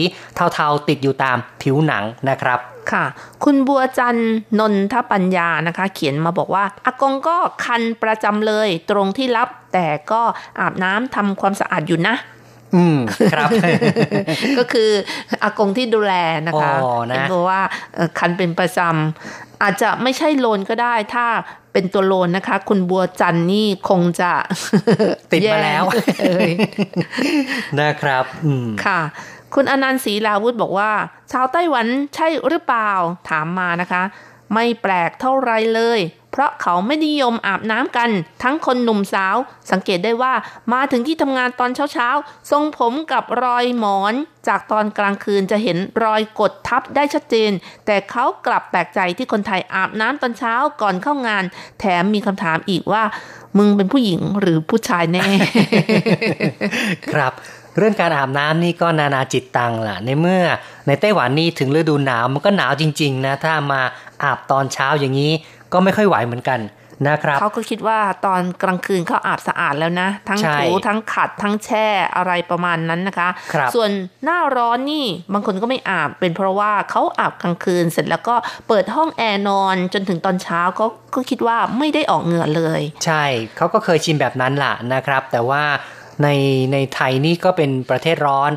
[0.54, 2.60] เทาๆติดอยู่ตามผิวหนังนะครับ
[2.91, 3.04] ค่ะ
[3.43, 4.18] คุณบัวจัน
[4.60, 10.22] นนทปัญญานะคะ เขียนมาบอกว่าอากงก็คันประจำเลยตรงที่รับแต่ก็
[10.60, 12.16] อาบน้ำทำความสะอาดอยู่นะ
[12.76, 12.97] อืม
[13.34, 13.49] ครับ
[14.57, 14.89] ก็คือ
[15.43, 16.13] อากงที่ดูแล
[16.47, 17.61] นะคะอ๋อนะเห็นบอกว่า
[17.95, 21.26] เอ่อคันเป็นประจำอาจจะไม่ใช่โลนก็ได้ถ้า
[21.74, 24.32] เป็นตัวโลนนะคะ คุณบัวจันทร์นี่คงจะ
[25.32, 25.84] ติดมาแล้ว
[26.22, 26.51] เอ่ย
[27.82, 28.99] นะครับอืมค่ะ
[29.55, 30.91] คุณอนันต์ศรีลาวุธบอกว่า
[31.32, 32.91] ชาวไต้หวันใช่หรือเปล่า
[33.30, 34.03] ถามมานะคะ
[34.53, 35.99] ไม่แปลกเท่าไรเลย
[36.32, 38.09] เพราะเขาไม่นิยมอาบน้ำกัน
[38.43, 39.36] ทั้งคนหนุ่มสาว
[39.71, 40.34] สังเกตได้ว่า
[40.73, 44.13] มาถึงที่ทำงานตอนเช้าๆ ทรงผมกับรอยหมอน
[44.47, 47.51] จากตอนกลางคืนจะเห็นรอยกดทับได้ชัดเจน
[47.86, 51.43] แต่เขากลับแปลกใจที่คนไทยอาบน้ำตอนเช้าก่อนเข้างาน
[51.79, 53.03] แถมมีคำถามอีกว่า
[53.57, 55.25] มึงเป็นผู้หญิงหรือผู้ชายแน่
[57.13, 57.34] ครับ
[57.77, 60.43] เรื่องการอาบน้ำนี่ก็นานาจิตตังล่ะ ในเมื่อ
[60.88, 63.82] ในไต้หวันนี่ถึงฤดูหนาวมันก็หนาวจริง ๆ นะ ถ้ามา
[64.23, 65.34] อาบตอนเช้าอย่างนี้
[65.74, 66.61] ก็ไม่ค่อยไหวเหมือนกัน
[67.09, 73.89] นะครับเขาก็คิดว่าตอนกลางคืนเขาอาบสะอาดแล้วนะ ทั้งใช่ถูทั้งขัดทั้งแช่อะไรประมาณนั้นนะคะครับส่วน
[74.24, 78.36] หน้าร้อนนี่บางคนก็ไม่อาบเป็นเพราะว่าเขาอาบกลางคืนเสร็จแล้วก็
[78.67, 83.24] เปิดห้องแอร์นอนจนถึงตอนเช้าก็ก็คิดว่าไม่ได้ออกเหงื่อเลย ใช่
[83.57, 85.63] เขาก็เคยชินแบบนั้นล่ะนะครับ แต่ว่า
[86.24, 86.28] ใน
[86.74, 88.51] ในไทยนี่ก็เป็นประเทศร้อน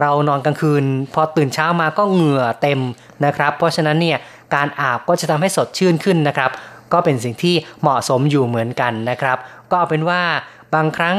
[0.00, 2.80] เรานอนกลางคืน พอตื่นเช้ามาก็เหงื่อเต็ม
[3.24, 4.18] นะครับ เพราะฉะนั้นเนี่ย
[4.54, 6.50] การอาบก็จะทำให้สดชื่นขึ้นนะครับ
[6.92, 9.38] ก็เป็นสิ่งที่เหมาะสมอยู่เหมือนกันนะครับ
[9.70, 10.20] ก็เอาเป็นว่า
[10.74, 11.18] บางครั้ง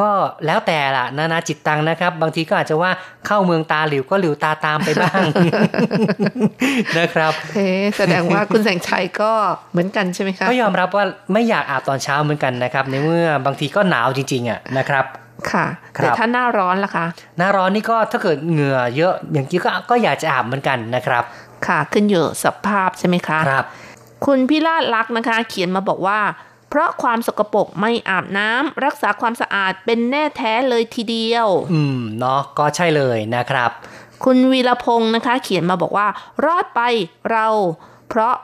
[0.00, 0.12] ก็
[0.46, 2.90] แล้วแต่ละนานาจิตตังนะครับ บางทีก็อาจจะว่า
[3.26, 5.22] เข้าเมืองตาหลิวก็หลิวตาตามไปบ้าง
[6.98, 9.32] นะครับเฮ้แสดงว่าคุณแสงชัยก็
[9.72, 15.04] เหมือนกันใช่ไหมคะก็ยอมรับว่าไม่อยากอาบตอนเช้าเหมือนกันนะครับ ในเมื่อบางทีก็หนาวจริง ๆอะนะครับ
[15.50, 17.06] ค่ะครับแต่ถ้าหน้าร้อนล่ะคะ
[17.38, 21.24] หน้าร้อนนี่ก็ถ้าเกิดเหงื่อเยอะอย่างที่ก็ก็อยากจะอาบเหมือนกันนะครับ
[21.66, 23.66] ค่ะ ขึ้นอยู่สภาพใช่ไหมคะครับ
[24.26, 26.20] คุณพิราชลักษณ์นะคะ เขียนมาบอกว่า
[26.68, 33.70] เพราะความสกปรกไม่อาบน้ำรักษาความสะอาดเป็นแน่แท้เลยทีเดียว อืมเนาะก็ใช่เลยนะครับ
[34.24, 36.08] คุณวีรพงศ์นะคะ เขียนมาบอกว่า
[36.44, 36.80] รอดไป
[37.30, 37.46] เรา
[38.08, 38.36] เพราะ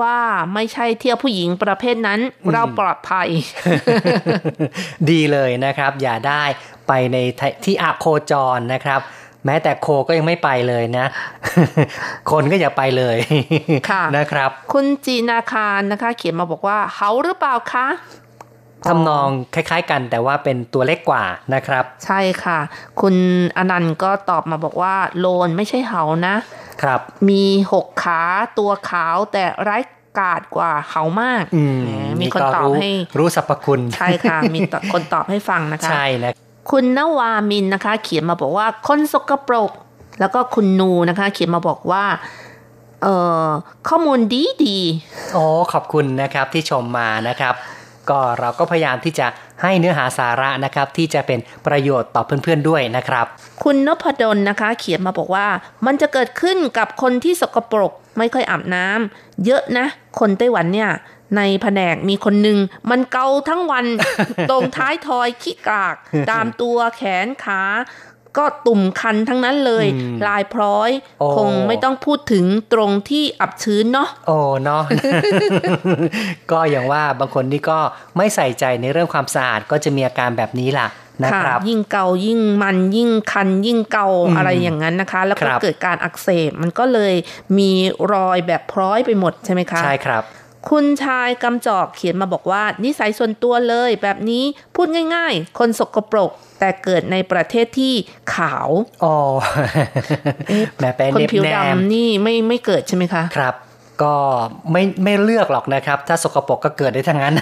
[0.00, 0.18] ว่า
[0.54, 2.20] ไม่ใช่เที่ยวผู้หญิงประเภทนั้น
[2.52, 3.28] เราปลอดภัย
[5.10, 6.44] ดีเลยนะครับ อย่าได้
[6.88, 7.16] ไปใน
[7.64, 9.00] ที่อาโคจรนะครับ
[9.46, 11.06] แม้แต่โคก็ยังไม่ไปเลยนะ
[12.30, 13.16] คนก็อย่าไปเลย
[13.90, 17.86] ค่ะนะครับ คุณจีนาคารนะคะ เขียนมาบอกว่าเฮาหรือเปล่าคะ
[18.88, 21.24] ทำนองคล้าย ๆ กันแต่ว่าเป็นตัวเล็กกว่า
[21.54, 22.58] นะครับ ใช่ค่ะ
[23.00, 23.14] คุณ
[23.56, 26.34] อนันต์ก็ตอบมาบอกว่า โลนไม่ใช่เฮานะ
[26.82, 27.42] ครับ มี
[27.72, 28.22] หกขา
[28.58, 29.78] ตัวขาวแต่ไร้
[30.18, 31.90] กาดกว่าเขามากอืมแหม
[32.20, 36.32] มีคนก็ตอบรู้ให้รู้สรรพคุณ ใช่ค่ะ มีตคนตอบให้ฟังนะคะ ใช่นะ
[36.70, 39.70] คุณนวามินนะคะ เขียนมาบอกว่าคนสกปรก
[40.20, 42.04] แล้วก็คุณนูนะคะ เขียนมาบอกว่า
[43.02, 43.14] เอ่
[43.46, 43.48] อ
[43.88, 44.78] ข้อมูลดีดี
[45.32, 45.42] โอ้
[45.72, 47.54] ขอบคุณนะครับที่ชมมานะครับ
[48.10, 49.26] ก็เราก็พยายามที่จะ
[49.62, 53.26] ให้เนื้อหาสาระนะครับ ที่จะเป็นประโยชน์ต่อเพื่อนๆด้วยนะครับ
[53.64, 55.46] คุณนพดลนะคะ เขียนมาบอกว่า
[55.86, 59.86] มันจะเกิดขึ้นกับคนที่สกปรก ไม่ค่อยอาบน้ำเยอะนะ
[60.18, 60.90] คนไต้หวันเนี่ย
[61.36, 62.58] ในแผนกมีคนหนึ่ง
[62.90, 63.86] มันเกาทั้งวัน
[64.50, 65.96] ตรงท้ายทอยขี้กาก
[66.30, 67.62] ตามตัวแขนขา
[68.40, 74.82] ก็ตุ่มคันทั้งนั้นเลยอืมลายพร้อยโอ้คงไม่ต้องพูดถึงตรงที่อับชื้นเนาะโอ้เนาะ
[76.50, 77.78] ก็อย่างว่าบางคนนี่ก็
[78.16, 80.88] ไม่ใส่ใจในเรื่องความสะอาดก็จะมีอาการแบบนี้ล่ะ
[81.24, 87.14] นะครับยิ่งเกายิ่งมันยิ่งคันยิ่งเกาอืมอะไรอย่างนั้นนะคะ แล้วคก็รับเกิดการอักเสบมันก็เลย
[87.58, 87.70] มี
[88.12, 90.24] รอยแบบพร้อยไปหมดใช่ไหมคะใช่ครับ
[90.70, 94.44] คุณชายกำจอกเขียนมาบอกว่า นิสัยส่วนตัวเลยแบบนี้
[94.74, 97.94] พูดง่าย ๆ คนสกปรก แต่เกิดในประเทศที่
[98.34, 98.68] ขาว
[99.04, 99.16] อ๋อ
[100.76, 103.54] แหมเป็นคนเน็บผิวแนมดำนี่ไม่ไม่เกิดใช่ไหมคะครับ
[104.02, 104.14] ก็
[104.72, 107.34] ไม่ไม่เลือกหรอกนะครับ ถ้าสกปรกก็เกิดได้ทั้งนั้น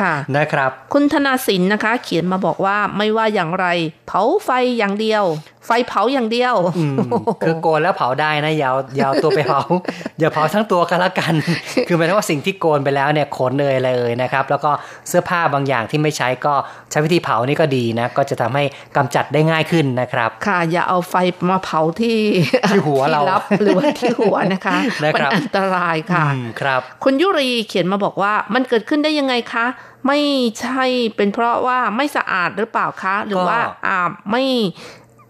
[0.00, 3.66] ค่ะนะครับ คุณธนาสินนะคะ เขียนมาบอกว่าไม่ว่าอย่างไร
[4.06, 5.24] เผาไฟอย่างเดียว
[5.66, 6.96] ไฟเผาอย่างเดียวอืม
[7.46, 9.62] คือโกนแล้วเผาได้นะอยาวยาวตัวไปเผา
[10.18, 11.34] อย่าเผาทั้งตัวกันละกัน
[11.88, 14.70] คือหมายถึงว่าสิ่งที่โกนไปแล้วเนี่ยขนเอยอะไรเอ่ยนะครับ แล้วก็
[15.08, 16.54] เสื้อผ้าบางอย่างที่ไม่ใช้ก็
[16.90, 18.64] ใช้วิธีเผานี่ก็ดีนะ ก็จะทำให้
[18.96, 21.14] กำจัดได้ง่ายขึ้นนะครับ ค่ะ อย่าเอาไฟ
[21.50, 22.18] มาเผาที่
[22.68, 29.66] ที่หัวเราที่รับหรือว่าที่หัวนะคะนะมัครับอันตรายค่ะอืมครับ คุณยุรีเขียนมาบอกว่ามันเกิดขึ้นได้ยังไงคะ
[30.06, 30.20] ไม่
[30.60, 30.84] ใช่
[31.16, 34.44] เป็นเพราะว่าไม่สะอาดหรือเปล่าคะ หรือว่าอาบไม่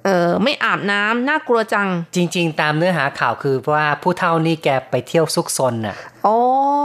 [0.07, 5.97] เอ่อไม่อาบน้ำน่ากลัวจัง จริง ๆ ตามเนื้อหาข่าวคือว่าผู้เฒ่านี่แกไปเที่ยวซุกซนน่ะ
[6.27, 6.37] อ๋อ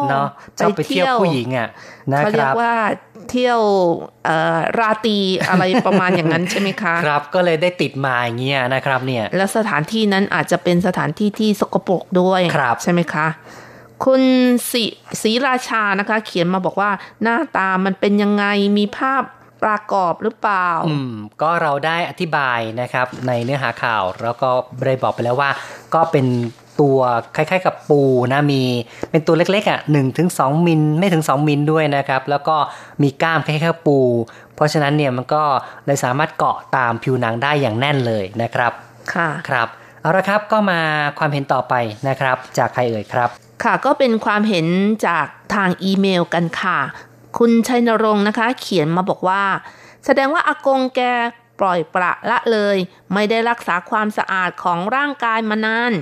[0.10, 1.70] เนาะชอบไปเที่ยวผู้หญิงอะ
[2.12, 2.74] นะเขาคเรียรักบว่า
[3.30, 3.60] เที่ยว
[4.26, 5.18] เอ่อราตรี
[5.50, 13.28] อะไรประมาณอย่างนั้นใช่ไหมคะ ครับก็เลยได้ติดมาอย่างเงี้ยนะครับเนี่ย แล้วสถานที่นั้นอาจจะเป็นสถานที่ที่สกปรกด้วยครับใช่ไหมคะ
[14.06, 14.24] คุณ
[14.72, 14.84] ศรี
[15.22, 16.92] ศรีราชานะคะ เขียนมาบอกว่า
[17.24, 18.46] หน้าตามันเป็นยังไง
[18.78, 19.24] มีภาพ
[19.64, 24.50] ประกอบหรือเปล่า อืม ก็เราได้อธิบายนะครับ ในเนื้อหาข่าว แล้วก็
[24.86, 25.50] ได้บอกไปแล้วว่า
[25.94, 26.26] ก็เป็น
[26.82, 27.00] ตัว
[27.36, 28.02] คล้ายๆกับปู
[28.34, 28.64] นะ มี
[29.12, 32.56] เป็นตัวเล็กๆอะหนึ่งถึงสองมิลไม่ถึง 2 มิลด้วยนะครับ แล้วก็
[33.02, 34.00] มีกล้ามคล้ายๆกับปู
[34.56, 35.44] เพราะฉะนั้นเนี่ยมันก็
[35.86, 38.72] เลยสามารถเกาะตามผิวหนังได้อย่างแน่นเลยนะครับ
[39.14, 39.68] ค่ะ ครับ
[40.02, 40.80] เอาละครับก็มา
[41.20, 41.74] ความเห็นต่อไป
[42.08, 43.30] นะครับ จากใครเอ่ยครับ
[43.64, 44.68] ค่ะก็เป็นความเห็น
[45.08, 46.80] จากทางอีเมลกันค่ะ
[47.38, 49.44] คุณชัยนรงค์นะคะ เขียนมาบอกว่า
[50.06, 51.02] แสดงว่าอากงแก
[51.60, 52.78] ปล่อยปละละเลย
[53.14, 55.94] ไม่ได้รักษาความสะอาดของร่างกายมานาน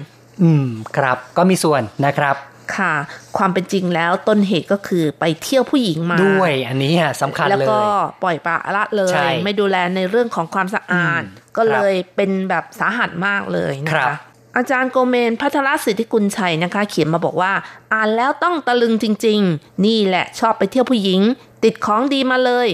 [0.42, 0.68] อืม
[0.98, 2.36] ครับก็มีส่วนนะครับ
[2.76, 2.94] ค่ะ
[3.38, 7.82] ความเป็นจริงแล้วต้นเหตุก็คือไปเที่ยวผู้หญิงมาด้วยอันนี้อะสำคัญแล้วเลยก็
[8.24, 14.20] ปล่อยปละละเลใช่ยไม่ดูแลในเรื่องของความสะอาดอืมก็เลยเป็นแบบสาหัสมากเลยนะครัคะบ
[14.58, 17.54] อาจารย์โกเมนพัทรสิทธิกุลชัยนะคะ เขียนมาบอกว่า
[17.94, 21.22] อ่านแล้วต้องตะลึงจริง ๆ นี่แหละชอบไปเที่ยวผู้หญิง
[21.64, 22.68] ติดของดีมาเลย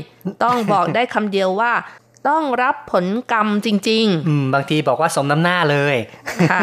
[0.43, 1.73] ต้องบอกได้คำเดียวว่า
[2.29, 5.95] ต้องรับผลกรรมจริงๆอืมบางทีบอกว่าสมน้ำหน้าเลย
[6.51, 6.61] ค่ะ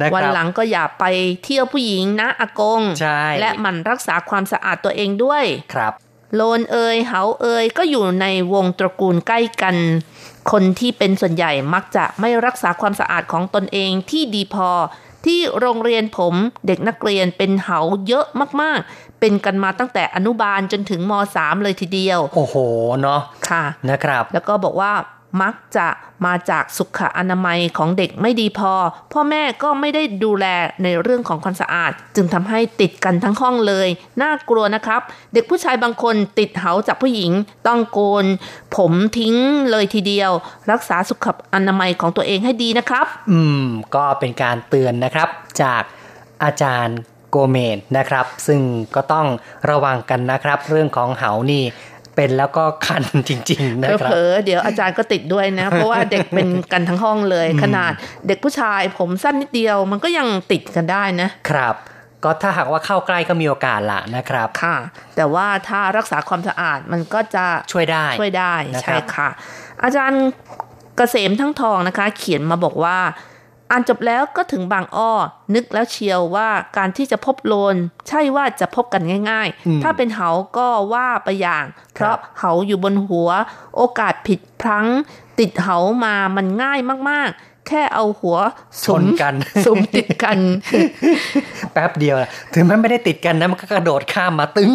[0.00, 1.04] นะครับวันหลังก็อย่าไป
[1.44, 5.92] เที่ยวผู้หญิงนะอากงใช่และหมั่นรักษาความสะอาดตัวเองด้วยครับ
[6.34, 9.76] โลนเอยเหาเอยก็อยู่ในวงตระกูลใกล้กัน
[10.52, 14.70] คนที่เป็นส่วนใหญ่มักจะไม่รักษาความสะอาดของตนเองที่ดีพอ
[15.26, 16.34] ที่โรงเรียนผม
[16.66, 17.78] เด็กนักเรียนเป็นเหา
[18.08, 18.26] เยอะ
[18.60, 22.56] มากๆ เป็นกันมาตั้งแต่อนุบาลจนถึงม .3 เลยทีเดียว โอ้โห
[23.02, 24.92] เนาะค่ะนะครับ แล้วก็บอกว่า
[25.42, 25.88] มักจะ
[26.26, 28.72] มาจากสุขอนามัยของเด็กไม่ดีพอ
[29.12, 30.46] พ่อแม่ก็ไม่ได้ดูแล
[30.82, 33.88] ในเรื่องของความสะอาด จึงทำให้ติดกันทั้งห้องเลย
[34.22, 35.00] น่ากลัวนะครับ
[35.34, 37.32] เด็กผู้ชายบางคนติดเหาจากผู้หญิง
[37.66, 38.24] ต้องโกน
[38.76, 39.34] ผมทิ้ง
[39.70, 40.30] เลยทีเดียว
[40.70, 43.64] รักษาสุขอนามัยของตัวเองให้ดีนะครับ อืม
[43.94, 45.28] ก็เป็นการเตือนนะครับ
[45.62, 45.82] จาก
[46.44, 46.98] อาจารย์
[47.30, 48.60] โกเมนนะครับ ซึ่ง
[48.94, 49.26] ก็ต้อง
[49.70, 51.62] ระวังกันนะครับ เรื่องของเหานี่
[52.16, 57.92] เป็นแล้วก็คันจริง ๆ นะคเผรับลอๆเดี๋ยวอาจารย์ก็ติดด้วยนะ เพราะว่าเด็กเป็นกันทั้งห้องเลย ขนาด
[58.26, 61.74] เด็กผู้ชายผมสั้นนิดเดียวมันก็ยังติดกันได้นะ ครับ
[62.24, 64.76] ก็ถ้าหากว่าเข้าใกล้ก็มีโอกาสละนะครับค่ะ
[65.16, 69.28] แต่ว่าถ้ารักษาความสะอาดมันก็จะช่วยได้ช่วยได้นะครับใช่ค่ะ
[69.84, 70.24] อาจารย์
[70.96, 72.98] เกษมทั้งทองนะคะ เขียนมาบอกว่า
[73.70, 75.12] อ่านจบแล้วก็ถึงบางอ้อ
[75.54, 77.76] นึกแล้วเชียวว่าการที่จะพบโลน
[78.08, 83.30] ใช่ว่าจะพบกันง่ายอืมๆถ้าเป็นเหาก็ว่าไปอย่าง เพราะเหาอยู่บนหัว
[83.76, 84.86] โอกาสผิดพลั้ง
[85.38, 86.78] ติดเหามามันง่าย
[87.10, 88.36] มากๆแค่เอาหัว
[88.84, 89.34] ชนกัน
[89.66, 90.38] สุมติดกัน
[91.72, 94.72] แป๊บเดียวนะถึงมันไม่ได้ติดกันนะมันก็กระโดดข้ามมาตึ้ง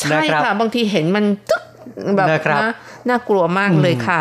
[0.00, 1.62] ใช่นะครับค่ะบางทีเห็นมันตึ๊ก
[2.16, 2.72] แบบนะครับนะ
[3.08, 4.20] น่ากลัวมากเลยค่ะ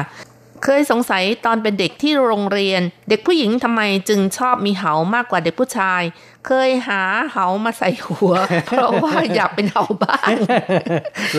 [0.63, 6.01] เคยสงสัยตอนเป็นเด็กที่โรงเรียน เด็กผู้หญิงทำไมจึงชอบมีเหามากกว่าเด็กผู้ชาย
[6.47, 7.01] เคยหา
[7.31, 8.33] เหามาใส่หัว
[8.67, 10.29] เพราะว่าอยากเป็นเหาบ้าง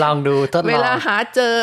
[0.03, 1.57] ลองดูทดลองเวลาหาเจอ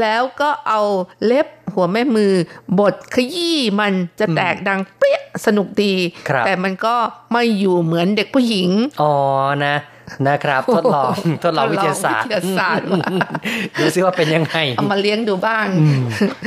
[0.00, 0.80] แล้วก็เอา
[1.26, 2.32] เล็บหัวแม่มือ
[2.78, 5.94] บดขยี้มันจะแตกดังเปรี้ยสนุกดี
[6.28, 6.96] ครับแต่มันก็
[7.32, 8.70] ไม่อยู่เหมือนเด็กผู้หญิง
[9.02, 9.14] อ๋อ
[9.66, 9.76] นะ
[10.28, 11.12] นะครับ ทดลอง
[11.44, 13.06] ทดลองวิทยาศาสตร์ทดลองวิทยาศาสตร์ว่า
[13.78, 15.66] ดูซิว่าเป็นยังไงเอามาเลี้ยงดูบ้าง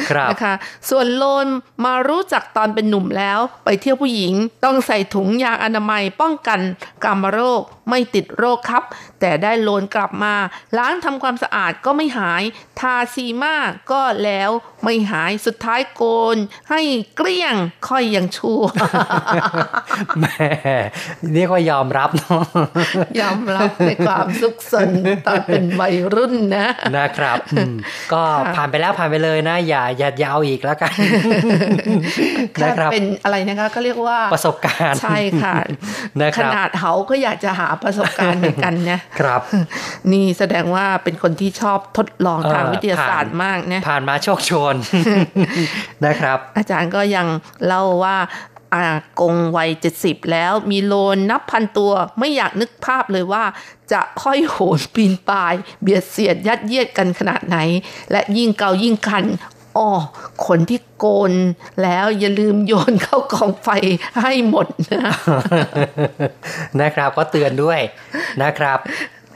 [0.10, 0.54] ครับนะคะ
[0.90, 1.48] ส่วนโลน
[1.86, 4.34] มารู้จักตอนเป็นหนุ่มแล้ว ไปเที่ยวผู้หญิง
[4.66, 6.60] ต้องใส่ถุงยางอนามัยป้องกัน
[7.04, 8.84] กามโรค ไม่ติดโรคครับ
[9.22, 10.36] แต่ได้โลนกลับมา
[10.78, 12.44] ล้างทำความสะอาดก็ไม่หาย
[12.80, 13.56] ทาซีมา
[13.92, 14.50] ก็แล้ว
[14.84, 16.04] ไม่หายสุดท้ายโก
[16.36, 16.38] น
[16.70, 16.82] ให้
[17.16, 17.56] เกลี้ยง
[17.90, 18.62] ค่อยยังชั่ว
[20.20, 20.26] แหม
[21.34, 22.44] เรียกว่ายอมรับเนาะ
[23.22, 24.90] ยอมรับในความสุขสน
[25.28, 26.68] ตอนเป็นวัยรุ่นนะ
[26.98, 27.74] นะครับอืม
[28.14, 28.22] ก็
[28.56, 30.92] ผ่านไปแล้วผ่านไปเลยนะ อย่าอย่าอย่าเอาอีกแล้วกัน
[32.54, 35.56] แค่นะครับเป็นอะไรนะคะก็เรียกว่าประสบการณ์ใช่ค่ะ
[36.22, 39.42] นะคขรับนาดเขาก็อยากจะหาประสบการณ์เหมือนกันนะครับ
[40.12, 44.76] นี่แสดงว่าเป็นคนที่ชอบทดลองทางเออวิทยาศาสตผ่าร์นมากนะผ่านมาโชคโชน
[46.06, 47.28] นะครับ อาจารย์ก็ยัง
[47.66, 48.18] เล่าว่า
[48.76, 48.86] อา
[49.20, 53.44] กงวัยเจ็ดสิบแล้วมีโลนนับพันตัวไม่อยากนึกภาพเลยว่า
[53.92, 57.58] จะค่อยโหนปีนป่าย เบียดเสียดยัดเยียดกันขนาดไหน
[58.12, 59.26] และยิ่งเกายิ่งคัน
[59.78, 59.90] อ๋อ
[60.48, 61.34] คนที่โกน
[61.84, 63.70] แล้วอย่าลืมโยนเข้ากองไฟ
[64.22, 65.12] ให้หมดนะ
[66.82, 67.80] นะครับ ก็เตือนด้วย
[68.44, 68.80] นะครับ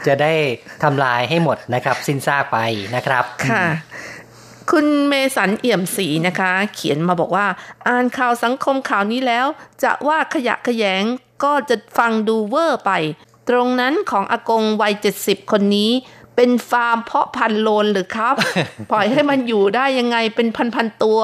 [0.07, 0.33] จะได้
[0.83, 2.57] ทำลายให้หมดนะครับ สิ้นซากไป
[2.95, 3.65] นะครับค่ะ
[4.71, 7.47] คุณเมสันเอี่ยมศรีนะคะ เขียนมาบอกว่า
[7.87, 9.45] อ่านข่าวสังคมข่าวนี้แล้ว
[9.83, 11.03] จะว่าขยะขยง
[11.43, 12.91] ก็จะฟังดูเวอร์ไป
[13.49, 15.91] ตรงนั้นของอากงวัยเจ็ดสิบคนนี้
[16.35, 18.35] เป็นฟาร์มเพาะพันธุ์โลนหรือครับ
[18.91, 21.19] ปล่อยให้มันอยู่ได้ยังไงเป็นพันๆตัว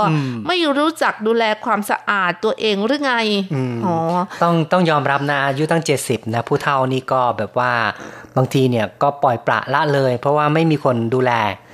[0.48, 3.14] ไม่รู้จักดูแลความสะอาดตัวเองหรือไง
[3.56, 3.98] มอ๋อ
[4.44, 7.72] ต้องต้องยอมรับนะอายุตั้ง 70 นะผู้เฒ่านี่ก็แบบว่า
[8.38, 11.32] บางทีเนี่ยก็ปล่อยปละละเลย เพราะว่าไม่มีคนดูแล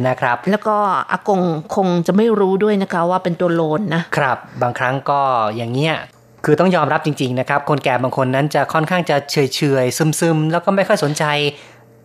[0.07, 0.77] นะครับ แล้วก็
[1.11, 1.41] อากง
[1.75, 5.21] คงจะไม่รู้ด้วยนะคะว่าเป็นตัวโลนนะครับ บางครั้งก็
[5.57, 5.95] อย่างเงี้ย
[6.45, 11.23] คือต้องยอมรับจริง ๆ นะครับ คนแก่บางคนนั้นจะค่อนข้างจะเฉยเฉยซึมซึมๆแล้วก็ไม่ค่อยสนใจ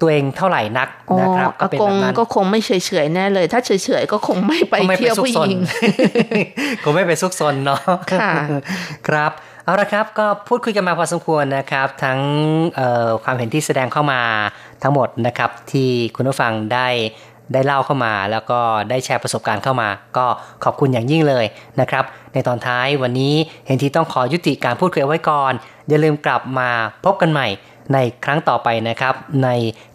[0.02, 5.60] ตัวเองเท่าไหร่นักอ๋อนะครับอาเป็นกแบงบนั้นก็คงไม่เฉยเฉยๆแน่เลย ถ้าเฉยเฉยๆก็คงไม่ไปคงไม่เที่ยวซุกผู้ซหนญิง
[6.84, 7.80] คงไม่ไปซุกซนเนาะ
[8.12, 8.30] ค่ะ
[9.08, 9.32] ครับ
[9.64, 12.18] เอาละครับก็พูดคุยกันมาพอสมควรนะครับ ทั้ง
[12.76, 14.20] เอ่อความเห็นที่แสดงเข้ามา
[14.82, 16.88] ทั้งหมดนะครับ ที่คุณผู้ฟังได้
[17.52, 20.26] ได้เล่าเข้ามา แล้วก็ได้แชร์ประสบการณ์เข้ามา ก็
[20.64, 21.44] ขอบคุณอย่างยิ่งเลย
[21.80, 23.34] นะครับ ในตอนท้ายวันนี้
[23.66, 25.52] เห็นทีต้องขอยุติการพูดคุยเอาไว้ก่อน
[25.88, 26.68] อย่าลืมกลับมา
[27.04, 27.46] พบกันใหม่
[27.92, 29.48] ในครั้งต่อไปนะครับ ใน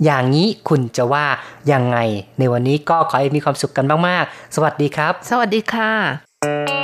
[0.05, 1.25] อย่างนี้คุณจะว่า
[1.71, 1.97] ยังไง
[2.39, 6.76] ในวันนี้ก็ขอให้มีความสุขกันมาก ๆ สวัสดีครับ สวัสดีค่ะ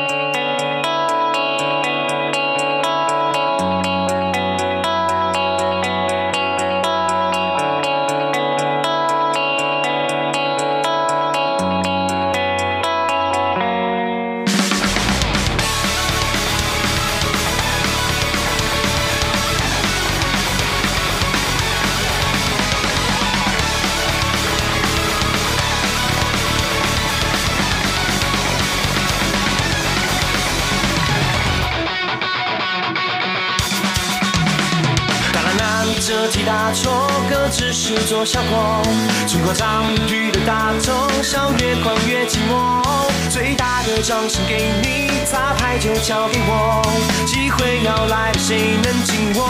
[37.29, 38.83] 各只是做小空。
[39.25, 42.81] 经过张雨的大钟，笑越狂越寂寞。
[43.29, 46.81] 最大的掌声给你，擦牌就交给我。
[47.25, 49.47] 机会要来，谁能紧握？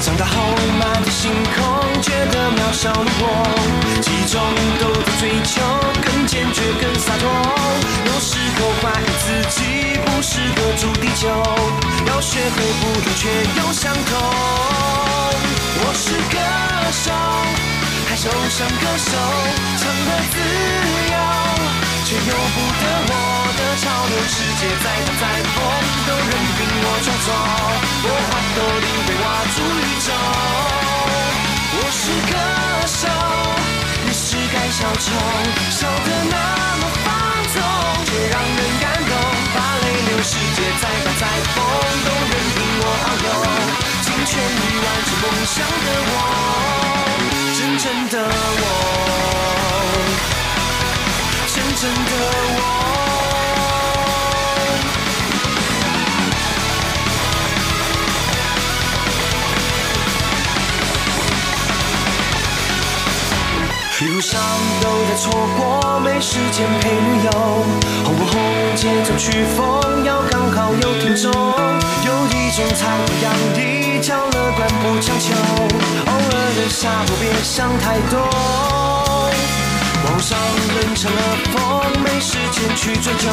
[0.00, 0.34] 长大后
[0.78, 1.75] 满天星空，
[2.30, 3.24] 的渺小如我，
[4.02, 4.40] 其中
[4.80, 5.60] 都在追求，
[6.04, 7.24] 更坚决，更洒脱。
[8.06, 11.28] 有时候怀疑自己不适合住地球，
[12.06, 14.10] 要学会不同却又相同。
[15.78, 16.36] 我是歌
[16.92, 17.12] 手，
[18.08, 19.10] 还手上歌手，
[19.78, 20.34] 唱的自
[21.12, 21.14] 由，
[22.04, 23.12] 却由不得我
[23.56, 24.14] 的潮流。
[24.26, 25.24] 世界再大再
[25.54, 25.56] 疯，
[26.06, 27.28] 都任凭我闯走。
[28.02, 30.95] 我花朵里被挖出宇宙。
[31.78, 32.34] 我是歌
[32.86, 33.06] 手，
[34.06, 35.12] 你是该小丑，
[35.70, 36.36] 笑得那
[36.80, 37.06] 么放
[37.52, 37.56] 纵，
[38.06, 39.12] 却让人感动。
[39.54, 41.22] 把泪流，世界再大再
[41.52, 41.56] 疯，
[42.04, 43.28] 都任凭我遨游。
[44.02, 45.54] 尽全力完成梦想
[45.84, 46.14] 的我，
[47.58, 48.14] 真正的
[48.62, 48.64] 我，
[51.46, 52.10] 真正的
[52.56, 53.05] 我。
[63.98, 64.38] 一路上
[64.82, 67.30] 都在错过，没时间陪女友，
[68.04, 68.38] 红不红
[68.76, 75.32] 节奏曲风要刚好有听众，有一种才华洋溢，叫乐观不强求，
[76.04, 78.20] 偶尔的洒脱别想太多。
[80.04, 80.38] 网上
[80.76, 81.22] 人成了
[81.54, 83.30] 风，没时间去追究，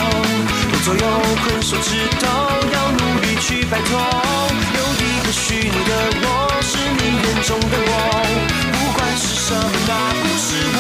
[0.72, 1.06] 不左右
[1.44, 2.26] 困手指头，
[2.72, 4.00] 要努力去摆脱。
[4.00, 5.92] 有一个虚拟的
[6.24, 7.92] 我，是你眼中的我，
[9.54, 10.73] sometimes soon.